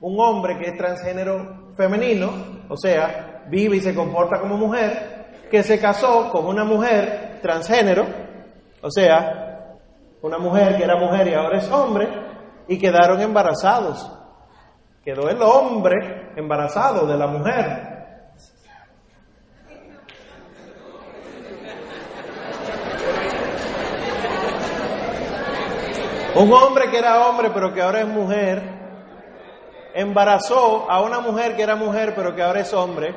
un 0.02 0.20
hombre 0.20 0.58
que 0.58 0.70
es 0.70 0.78
transgénero 0.78 1.74
femenino, 1.76 2.32
o 2.70 2.78
sea, 2.78 3.44
vive 3.50 3.78
y 3.78 3.82
se 3.82 3.94
comporta 3.94 4.40
como 4.40 4.58
mujer, 4.58 5.15
que 5.50 5.64
se 5.64 5.80
casó 5.80 6.30
con 6.30 6.46
una 6.46 6.64
mujer 6.64 7.40
transgénero, 7.42 8.06
o 8.82 8.90
sea, 8.90 9.76
una 10.22 10.38
mujer 10.38 10.78
que 10.78 10.84
era 10.84 10.98
mujer 10.98 11.28
y 11.28 11.34
ahora 11.34 11.58
es 11.58 11.70
hombre, 11.72 12.08
y 12.68 12.78
quedaron 12.78 13.22
embarazados. 13.22 14.12
Quedó 15.04 15.30
el 15.30 15.42
hombre 15.42 16.32
embarazado 16.36 17.06
de 17.06 17.18
la 17.18 17.28
mujer. 17.28 17.96
Un 26.36 26.52
hombre 26.52 26.90
que 26.90 26.98
era 26.98 27.28
hombre 27.28 27.50
pero 27.54 27.74
que 27.74 27.82
ahora 27.82 28.02
es 28.02 28.08
mujer, 28.08 28.62
embarazó 29.94 30.90
a 30.90 31.02
una 31.02 31.22
mujer 31.22 31.56
que 31.56 31.64
era 31.64 31.76
mujer 31.78 32.14
pero 32.14 32.36
que 32.36 32.44
ahora 32.44 32.60
es 32.60 32.74
hombre, 32.74 33.16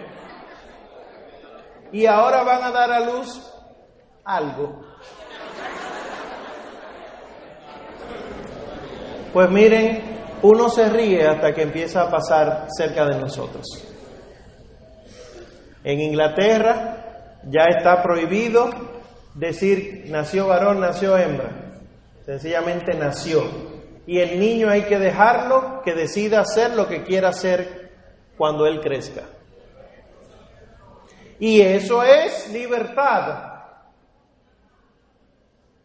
y 1.92 2.06
ahora 2.06 2.42
van 2.42 2.62
a 2.64 2.70
dar 2.70 2.90
a 2.90 3.00
luz 3.00 3.40
algo. 4.24 4.82
Pues 9.32 9.50
miren, 9.50 10.20
uno 10.42 10.68
se 10.68 10.88
ríe 10.88 11.26
hasta 11.26 11.52
que 11.52 11.62
empieza 11.62 12.02
a 12.02 12.10
pasar 12.10 12.66
cerca 12.76 13.04
de 13.06 13.18
nosotros. 13.18 13.66
En 15.84 16.00
Inglaterra 16.00 17.40
ya 17.44 17.64
está 17.64 18.02
prohibido 18.02 18.70
decir 19.34 20.04
nació 20.08 20.48
varón, 20.48 20.80
nació 20.80 21.16
hembra. 21.16 21.50
Sencillamente 22.24 22.94
nació. 22.94 23.44
Y 24.06 24.18
el 24.18 24.40
niño 24.40 24.70
hay 24.70 24.82
que 24.82 24.98
dejarlo 24.98 25.82
que 25.84 25.94
decida 25.94 26.40
hacer 26.40 26.74
lo 26.74 26.88
que 26.88 27.02
quiera 27.02 27.28
hacer 27.28 27.92
cuando 28.36 28.66
él 28.66 28.80
crezca. 28.80 29.22
Y 31.40 31.60
eso 31.60 32.02
es 32.02 32.50
libertad. 32.52 33.44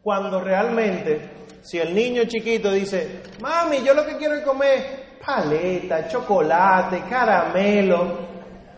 Cuando 0.01 0.41
realmente, 0.41 1.29
si 1.61 1.79
el 1.79 1.93
niño 1.93 2.23
chiquito 2.25 2.71
dice, 2.71 3.21
mami, 3.39 3.83
yo 3.83 3.93
lo 3.93 4.05
que 4.05 4.17
quiero 4.17 4.35
es 4.35 4.43
comer 4.43 5.17
paleta, 5.25 6.07
chocolate, 6.07 7.03
caramelo, 7.09 8.17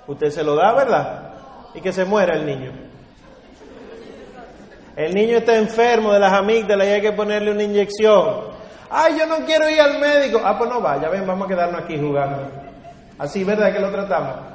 usted 0.06 0.30
se 0.30 0.44
lo 0.44 0.56
da, 0.56 0.74
¿verdad? 0.74 1.34
Y 1.74 1.82
que 1.82 1.92
se 1.92 2.06
muera 2.06 2.36
el 2.36 2.46
niño. 2.46 2.72
El 4.96 5.14
niño 5.14 5.38
está 5.38 5.58
enfermo 5.58 6.14
de 6.14 6.20
las 6.20 6.32
amígdalas 6.32 6.88
y 6.88 6.92
hay 6.92 7.02
que 7.02 7.12
ponerle 7.12 7.52
una 7.52 7.64
inyección. 7.64 8.56
Ay, 8.90 9.18
yo 9.18 9.26
no 9.26 9.46
quiero 9.46 9.70
ir 9.70 9.82
al 9.82 10.00
médico. 10.00 10.40
Ah, 10.44 10.58
pues 10.58 10.70
no 10.70 10.80
vaya, 10.80 11.10
ven, 11.10 11.26
vamos 11.26 11.48
a 11.48 11.50
quedarnos 11.50 11.82
aquí 11.82 11.98
jugando. 11.98 12.50
Así, 13.18 13.44
¿verdad 13.44 13.74
que 13.74 13.80
lo 13.80 13.92
tratamos? 13.92 14.55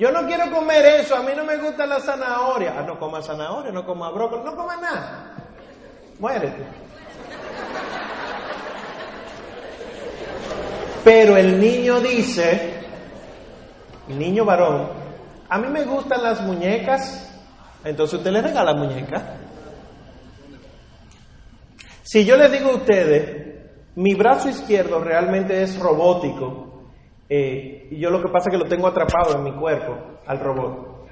Yo 0.00 0.10
no 0.10 0.26
quiero 0.26 0.50
comer 0.50 0.82
eso, 1.02 1.14
a 1.14 1.22
mí 1.22 1.32
no 1.36 1.44
me 1.44 1.58
gusta 1.58 1.84
la 1.84 2.00
zanahoria. 2.00 2.74
Ah, 2.74 2.82
no 2.86 2.98
coma 2.98 3.20
zanahoria, 3.20 3.70
no 3.70 3.84
coma 3.84 4.10
brócoli, 4.10 4.42
no 4.42 4.56
coma 4.56 4.76
nada. 4.76 5.34
Muérete. 6.18 6.64
Pero 11.04 11.36
el 11.36 11.60
niño 11.60 12.00
dice, 12.00 12.80
el 14.08 14.18
niño 14.18 14.46
varón, 14.46 14.88
a 15.50 15.58
mí 15.58 15.68
me 15.68 15.84
gustan 15.84 16.22
las 16.22 16.40
muñecas, 16.40 17.38
entonces 17.84 18.20
usted 18.20 18.30
le 18.30 18.40
regala 18.40 18.72
muñecas. 18.72 19.22
Si 22.04 22.24
yo 22.24 22.38
les 22.38 22.50
digo 22.50 22.70
a 22.70 22.76
ustedes, 22.76 23.60
mi 23.96 24.14
brazo 24.14 24.48
izquierdo 24.48 25.04
realmente 25.04 25.62
es 25.62 25.78
robótico, 25.78 26.69
eh, 27.32 27.86
y 27.92 28.00
yo 28.00 28.10
lo 28.10 28.20
que 28.20 28.28
pasa 28.28 28.48
es 28.48 28.56
que 28.56 28.62
lo 28.64 28.68
tengo 28.68 28.88
atrapado 28.88 29.36
en 29.36 29.44
mi 29.44 29.52
cuerpo, 29.52 29.96
al 30.26 30.40
robot. 30.40 31.06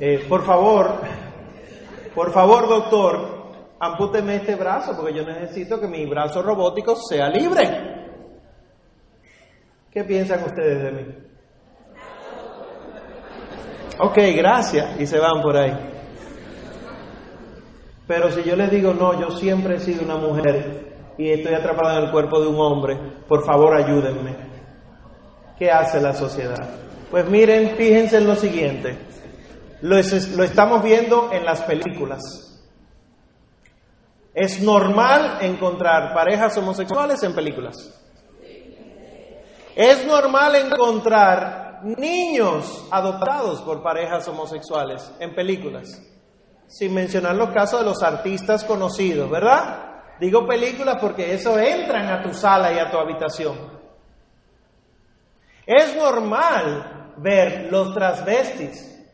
Eh, 0.00 0.26
por 0.28 0.44
favor, 0.44 0.94
por 2.12 2.32
favor, 2.32 2.68
doctor, 2.68 3.52
ampúteme 3.78 4.34
este 4.34 4.56
brazo 4.56 4.96
porque 4.96 5.14
yo 5.14 5.24
necesito 5.24 5.80
que 5.80 5.86
mi 5.86 6.04
brazo 6.06 6.42
robótico 6.42 6.96
sea 6.96 7.28
libre. 7.28 7.62
¿Qué 9.92 10.02
piensan 10.02 10.42
ustedes 10.42 10.82
de 10.82 10.90
mí? 10.92 11.14
ok, 14.00 14.16
gracias, 14.36 15.00
y 15.00 15.06
se 15.06 15.20
van 15.20 15.40
por 15.40 15.56
ahí. 15.56 15.72
Pero 18.08 18.32
si 18.32 18.42
yo 18.42 18.56
les 18.56 18.72
digo, 18.72 18.92
no, 18.92 19.20
yo 19.20 19.30
siempre 19.36 19.76
he 19.76 19.80
sido 19.80 20.04
una 20.04 20.16
mujer 20.16 21.14
y 21.16 21.30
estoy 21.30 21.54
atrapada 21.54 21.98
en 21.98 22.06
el 22.06 22.10
cuerpo 22.10 22.40
de 22.40 22.48
un 22.48 22.58
hombre, 22.58 22.98
por 23.28 23.44
favor 23.44 23.76
ayúdenme. 23.76 24.47
¿Qué 25.58 25.70
hace 25.70 26.00
la 26.00 26.14
sociedad? 26.14 26.68
Pues 27.10 27.28
miren, 27.28 27.76
fíjense 27.76 28.18
en 28.18 28.26
lo 28.26 28.36
siguiente. 28.36 28.96
Lo, 29.80 29.96
lo 29.96 30.44
estamos 30.44 30.82
viendo 30.82 31.30
en 31.32 31.44
las 31.44 31.62
películas. 31.62 32.20
Es 34.34 34.60
normal 34.62 35.38
encontrar 35.40 36.14
parejas 36.14 36.56
homosexuales 36.58 37.22
en 37.24 37.34
películas. 37.34 37.76
Es 39.74 40.06
normal 40.06 40.54
encontrar 40.54 41.80
niños 41.82 42.86
adoptados 42.90 43.62
por 43.62 43.82
parejas 43.82 44.28
homosexuales 44.28 45.10
en 45.18 45.34
películas. 45.34 46.02
Sin 46.66 46.94
mencionar 46.94 47.34
los 47.34 47.50
casos 47.50 47.80
de 47.80 47.86
los 47.86 48.02
artistas 48.02 48.64
conocidos, 48.64 49.30
¿verdad? 49.30 49.88
Digo 50.20 50.46
películas 50.46 50.98
porque 51.00 51.34
eso 51.34 51.58
entran 51.58 52.08
a 52.08 52.22
tu 52.22 52.32
sala 52.34 52.72
y 52.72 52.78
a 52.78 52.90
tu 52.90 52.98
habitación. 52.98 53.77
Es 55.68 55.94
normal 55.94 57.12
ver 57.18 57.68
los 57.70 57.94
transvestis, 57.94 59.06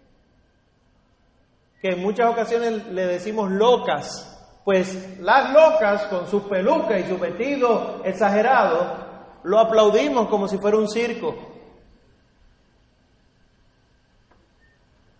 que 1.82 1.90
en 1.90 2.00
muchas 2.00 2.30
ocasiones 2.30 2.86
le 2.86 3.06
decimos 3.06 3.50
locas 3.50 4.30
pues 4.64 5.18
las 5.20 5.52
locas, 5.52 6.06
con 6.06 6.26
sus 6.26 6.44
pelucas 6.44 7.00
y 7.00 7.08
su 7.08 7.18
vestido 7.18 8.00
exagerado, 8.02 8.96
lo 9.44 9.58
aplaudimos 9.58 10.28
como 10.28 10.48
si 10.48 10.56
fuera 10.56 10.78
un 10.78 10.88
circo. 10.88 11.36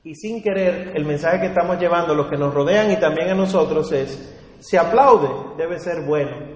Y 0.02 0.14
sin 0.14 0.42
querer, 0.42 0.92
el 0.94 1.04
mensaje 1.04 1.40
que 1.40 1.46
estamos 1.46 1.78
llevando 1.78 2.14
a 2.14 2.16
los 2.16 2.28
que 2.28 2.36
nos 2.36 2.52
rodean 2.52 2.90
y 2.90 2.96
también 2.96 3.30
a 3.30 3.34
nosotros 3.34 3.92
es, 3.92 4.34
se 4.60 4.78
aplaude, 4.78 5.28
debe 5.58 5.78
ser 5.78 6.02
bueno. 6.02 6.53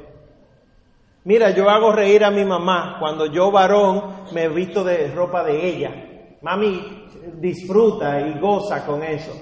Mira, 1.29 1.51
yo 1.51 1.69
hago 1.69 1.93
reír 1.93 2.25
a 2.25 2.31
mi 2.31 2.43
mamá 2.43 2.97
cuando 2.99 3.27
yo 3.27 3.51
varón 3.51 4.25
me 4.33 4.49
visto 4.49 4.83
de 4.83 5.09
ropa 5.09 5.45
de 5.45 5.63
ella. 5.63 5.91
Mami 6.41 7.07
disfruta 7.35 8.19
y 8.19 8.41
goza 8.41 8.87
con 8.87 9.03
eso. 9.03 9.39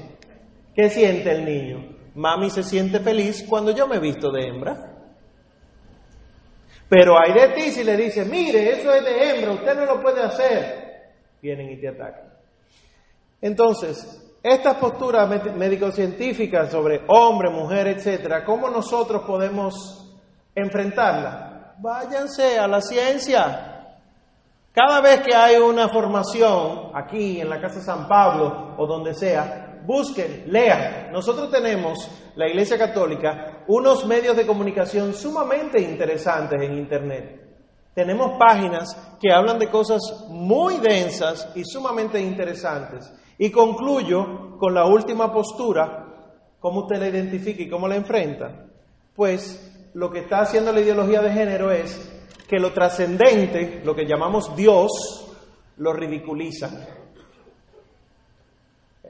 ¿Qué 0.75 0.91
siente 0.91 1.31
el 1.31 1.45
niño? 1.45 1.97
Mami 2.17 2.51
se 2.51 2.65
siente 2.65 2.99
feliz 2.99 3.47
cuando 3.49 3.71
yo 3.71 3.87
me 3.87 4.01
visto 4.01 4.33
de 4.33 4.49
hembra. 4.49 4.97
Pero 6.89 7.15
hay 7.21 7.33
de 7.33 7.55
ti 7.55 7.71
si 7.71 7.85
le 7.85 7.97
dice, 7.97 8.25
mire, 8.25 8.81
eso 8.81 8.93
es 8.93 9.05
de 9.05 9.31
hembra, 9.31 9.53
usted 9.53 9.77
no 9.77 9.87
lo 9.87 10.03
puede 10.03 10.25
hacer. 10.25 11.13
Vienen 11.41 11.71
y 11.71 11.81
te 11.81 11.87
atacan. 11.87 12.33
Entonces, 13.41 14.37
estas 14.43 14.79
posturas 14.79 15.29
médico-científicas 15.55 16.69
sobre 16.69 17.03
hombre, 17.07 17.49
mujer, 17.49 17.87
etcétera, 17.87 18.45
¿cómo 18.45 18.69
nosotros 18.71 19.23
podemos 19.23 20.13
enfrentarlas? 20.53 21.56
Váyanse 21.79 22.59
a 22.59 22.67
la 22.67 22.81
ciencia. 22.81 23.73
Cada 24.73 25.01
vez 25.01 25.21
que 25.21 25.35
hay 25.35 25.57
una 25.57 25.89
formación 25.89 26.91
aquí 26.95 27.41
en 27.41 27.49
la 27.49 27.61
Casa 27.61 27.81
San 27.81 28.09
Pablo 28.09 28.75
o 28.79 28.87
donde 28.87 29.15
sea, 29.15 29.81
busquen, 29.87 30.45
lean. 30.47 31.13
Nosotros 31.13 31.51
tenemos, 31.51 32.11
la 32.35 32.49
Iglesia 32.49 32.77
Católica, 32.79 33.65
unos 33.69 34.07
medios 34.07 34.37
de 34.37 34.47
comunicación 34.47 35.15
sumamente 35.15 35.81
interesantes 35.81 36.61
en 36.61 36.75
Internet. 36.75 37.43
Tenemos 37.95 38.39
páginas 38.39 38.95
que 39.21 39.33
hablan 39.33 39.59
de 39.59 39.71
cosas 39.71 40.01
muy 40.29 40.77
densas 40.77 41.51
y 41.55 41.65
sumamente 41.65 42.21
interesantes. 42.21 43.11
Y 43.39 43.51
concluyo 43.51 44.59
con 44.59 44.75
la 44.75 44.85
última 44.85 45.33
postura, 45.33 46.07
cómo 46.61 46.81
usted 46.81 46.99
la 46.99 47.09
identifica 47.09 47.63
y 47.63 47.69
cómo 47.69 47.89
la 47.89 47.97
enfrenta. 47.97 48.67
Pues 49.15 49.76
lo 49.97 50.11
que 50.11 50.19
está 50.19 50.41
haciendo 50.41 50.75
la 50.75 50.81
ideología 50.81 51.23
de 51.23 51.33
género 51.33 51.71
es 51.71 51.99
que 52.47 52.59
lo 52.59 52.71
trascendente, 52.75 53.81
lo 53.83 53.95
que 53.97 54.05
llamamos 54.05 54.55
Dios, 54.55 54.91
lo 55.79 55.95
ridiculiza. 55.95 56.69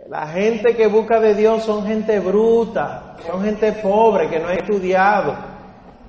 La 0.08 0.28
gente 0.28 0.76
que 0.76 0.86
busca 0.86 1.18
de 1.18 1.34
Dios 1.34 1.64
son 1.64 1.84
gente 1.84 2.20
bruta, 2.20 3.16
son 3.26 3.42
gente 3.42 3.72
pobre 3.72 4.30
que 4.30 4.38
no 4.38 4.46
ha 4.46 4.54
estudiado. 4.54 5.36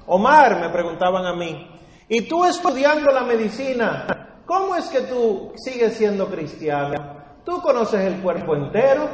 Omar, 0.06 0.60
me 0.60 0.70
preguntaban 0.70 1.26
a 1.26 1.34
mí, 1.34 1.68
¿y 2.08 2.28
tú 2.28 2.46
estudiando 2.46 3.12
la 3.12 3.24
medicina, 3.24 4.44
cómo 4.46 4.76
es 4.76 4.86
que 4.90 5.02
tú 5.02 5.54
sigues 5.56 5.94
siendo 5.96 6.28
cristiano? 6.28 7.16
¿Tú 7.44 7.60
conoces 7.64 8.02
el 8.02 8.22
cuerpo 8.22 8.56
entero? 8.56 9.10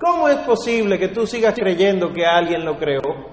¿Cómo 0.00 0.26
es 0.30 0.38
posible 0.38 0.98
que 0.98 1.08
tú 1.08 1.26
sigas 1.26 1.52
creyendo 1.54 2.14
que 2.14 2.24
alguien 2.24 2.64
lo 2.64 2.78
creó? 2.78 3.31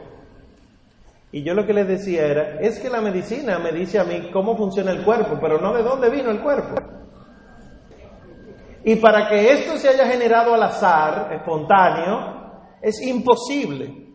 Y 1.31 1.43
yo 1.43 1.53
lo 1.53 1.65
que 1.65 1.73
les 1.73 1.87
decía 1.87 2.25
era, 2.25 2.59
es 2.59 2.79
que 2.79 2.89
la 2.89 3.01
medicina 3.01 3.59
me 3.59 3.71
dice 3.71 3.99
a 3.99 4.03
mí 4.03 4.29
cómo 4.33 4.57
funciona 4.57 4.91
el 4.91 5.03
cuerpo, 5.03 5.37
pero 5.39 5.59
no 5.59 5.73
de 5.73 5.83
dónde 5.83 6.09
vino 6.09 6.31
el 6.31 6.41
cuerpo. 6.41 6.75
Y 8.83 8.95
para 8.95 9.27
que 9.27 9.51
esto 9.51 9.77
se 9.77 9.89
haya 9.89 10.07
generado 10.07 10.53
al 10.55 10.63
azar, 10.63 11.31
espontáneo, 11.33 12.77
es 12.81 13.01
imposible. 13.05 14.07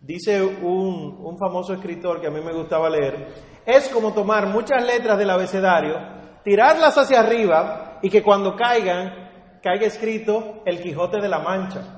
Dice 0.00 0.40
un, 0.40 1.18
un, 1.20 1.36
famoso 1.36 1.74
escritor 1.74 2.20
que 2.20 2.28
a 2.28 2.30
mí 2.30 2.40
me 2.40 2.52
gustaba 2.52 2.88
leer, 2.88 3.26
es 3.66 3.88
como 3.88 4.12
tomar 4.12 4.46
muchas 4.46 4.84
letras 4.86 5.18
del 5.18 5.30
abecedario, 5.30 5.96
tirarlas 6.44 6.96
hacia 6.96 7.18
arriba 7.18 7.98
y 8.00 8.08
que 8.08 8.22
cuando 8.22 8.54
caigan, 8.54 9.58
caiga 9.60 9.86
escrito 9.86 10.62
El 10.64 10.80
Quijote 10.80 11.20
de 11.20 11.28
la 11.28 11.40
Mancha. 11.40 11.97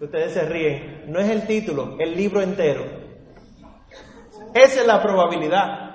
Ustedes 0.00 0.34
se 0.34 0.42
ríen, 0.42 1.04
no 1.10 1.20
es 1.20 1.30
el 1.30 1.46
título, 1.46 1.96
el 1.98 2.14
libro 2.14 2.42
entero. 2.42 2.84
Esa 4.52 4.80
es 4.80 4.86
la 4.86 5.02
probabilidad. 5.02 5.86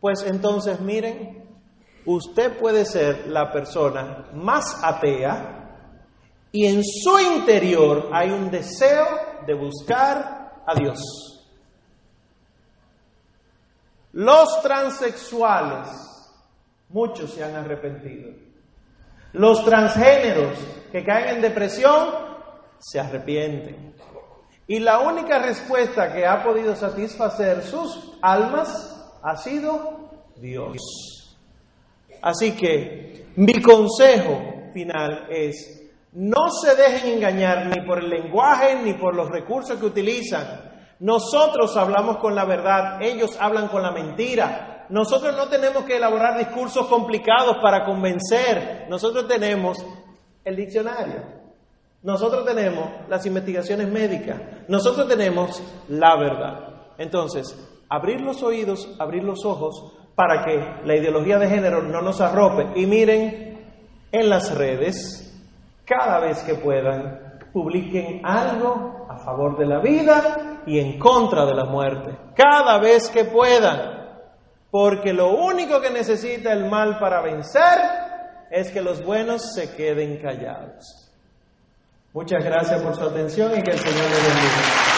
Pues 0.00 0.22
entonces 0.26 0.80
miren, 0.80 1.48
usted 2.04 2.58
puede 2.58 2.84
ser 2.84 3.26
la 3.28 3.50
persona 3.50 4.28
más 4.34 4.82
atea 4.84 5.64
y 6.52 6.66
en 6.66 6.82
su 6.84 7.18
interior 7.18 8.10
hay 8.12 8.30
un 8.30 8.50
deseo 8.50 9.06
de 9.46 9.54
buscar 9.54 10.62
a 10.66 10.74
Dios. 10.74 11.00
Los 14.12 14.62
transexuales, 14.62 15.88
muchos 16.90 17.32
se 17.32 17.42
han 17.42 17.56
arrepentido. 17.56 18.30
Los 19.32 19.64
transgéneros 19.64 20.56
que 20.92 21.02
caen 21.02 21.36
en 21.36 21.42
depresión, 21.42 22.23
se 22.84 23.00
arrepienten. 23.00 23.94
Y 24.66 24.78
la 24.78 25.00
única 25.00 25.38
respuesta 25.38 26.12
que 26.12 26.26
ha 26.26 26.42
podido 26.42 26.76
satisfacer 26.76 27.62
sus 27.62 28.12
almas 28.20 29.10
ha 29.22 29.36
sido 29.36 30.10
Dios. 30.36 31.36
Así 32.20 32.52
que 32.52 33.26
mi 33.36 33.60
consejo 33.62 34.38
final 34.74 35.26
es, 35.30 35.90
no 36.12 36.50
se 36.50 36.74
dejen 36.74 37.14
engañar 37.14 37.66
ni 37.66 37.86
por 37.86 37.98
el 38.00 38.10
lenguaje 38.10 38.76
ni 38.82 38.92
por 38.92 39.14
los 39.14 39.30
recursos 39.30 39.78
que 39.78 39.86
utilizan. 39.86 40.72
Nosotros 41.00 41.76
hablamos 41.78 42.18
con 42.18 42.34
la 42.34 42.44
verdad, 42.44 43.00
ellos 43.00 43.36
hablan 43.40 43.68
con 43.68 43.82
la 43.82 43.92
mentira. 43.92 44.86
Nosotros 44.90 45.34
no 45.36 45.48
tenemos 45.48 45.84
que 45.84 45.96
elaborar 45.96 46.38
discursos 46.38 46.86
complicados 46.86 47.56
para 47.62 47.84
convencer. 47.84 48.86
Nosotros 48.90 49.26
tenemos 49.26 49.78
el 50.44 50.56
diccionario. 50.56 51.43
Nosotros 52.04 52.44
tenemos 52.44 52.90
las 53.08 53.24
investigaciones 53.24 53.88
médicas. 53.88 54.38
Nosotros 54.68 55.08
tenemos 55.08 55.62
la 55.88 56.14
verdad. 56.18 56.92
Entonces, 56.98 57.56
abrir 57.88 58.20
los 58.20 58.42
oídos, 58.42 58.94
abrir 58.98 59.24
los 59.24 59.42
ojos 59.46 59.90
para 60.14 60.44
que 60.44 60.84
la 60.84 60.96
ideología 60.96 61.38
de 61.38 61.48
género 61.48 61.82
no 61.82 62.02
nos 62.02 62.20
arrope. 62.20 62.78
Y 62.78 62.84
miren, 62.84 63.58
en 64.12 64.28
las 64.28 64.54
redes, 64.54 65.34
cada 65.86 66.20
vez 66.20 66.42
que 66.42 66.56
puedan, 66.56 67.38
publiquen 67.54 68.20
algo 68.22 69.06
a 69.08 69.16
favor 69.24 69.56
de 69.56 69.64
la 69.64 69.80
vida 69.80 70.60
y 70.66 70.80
en 70.80 70.98
contra 70.98 71.46
de 71.46 71.54
la 71.54 71.64
muerte. 71.64 72.18
Cada 72.36 72.76
vez 72.80 73.08
que 73.08 73.24
puedan. 73.24 74.04
Porque 74.70 75.14
lo 75.14 75.32
único 75.38 75.80
que 75.80 75.88
necesita 75.88 76.52
el 76.52 76.68
mal 76.68 76.98
para 76.98 77.22
vencer 77.22 77.78
es 78.50 78.70
que 78.70 78.82
los 78.82 79.02
buenos 79.02 79.54
se 79.54 79.74
queden 79.74 80.20
callados. 80.20 81.03
Muchas 82.14 82.44
gracias 82.44 82.80
por 82.80 82.94
su 82.94 83.02
atención 83.02 83.58
y 83.58 83.62
que 83.64 83.72
el 83.72 83.78
Señor 83.78 84.08
les 84.08 84.22
bendiga. 84.22 84.93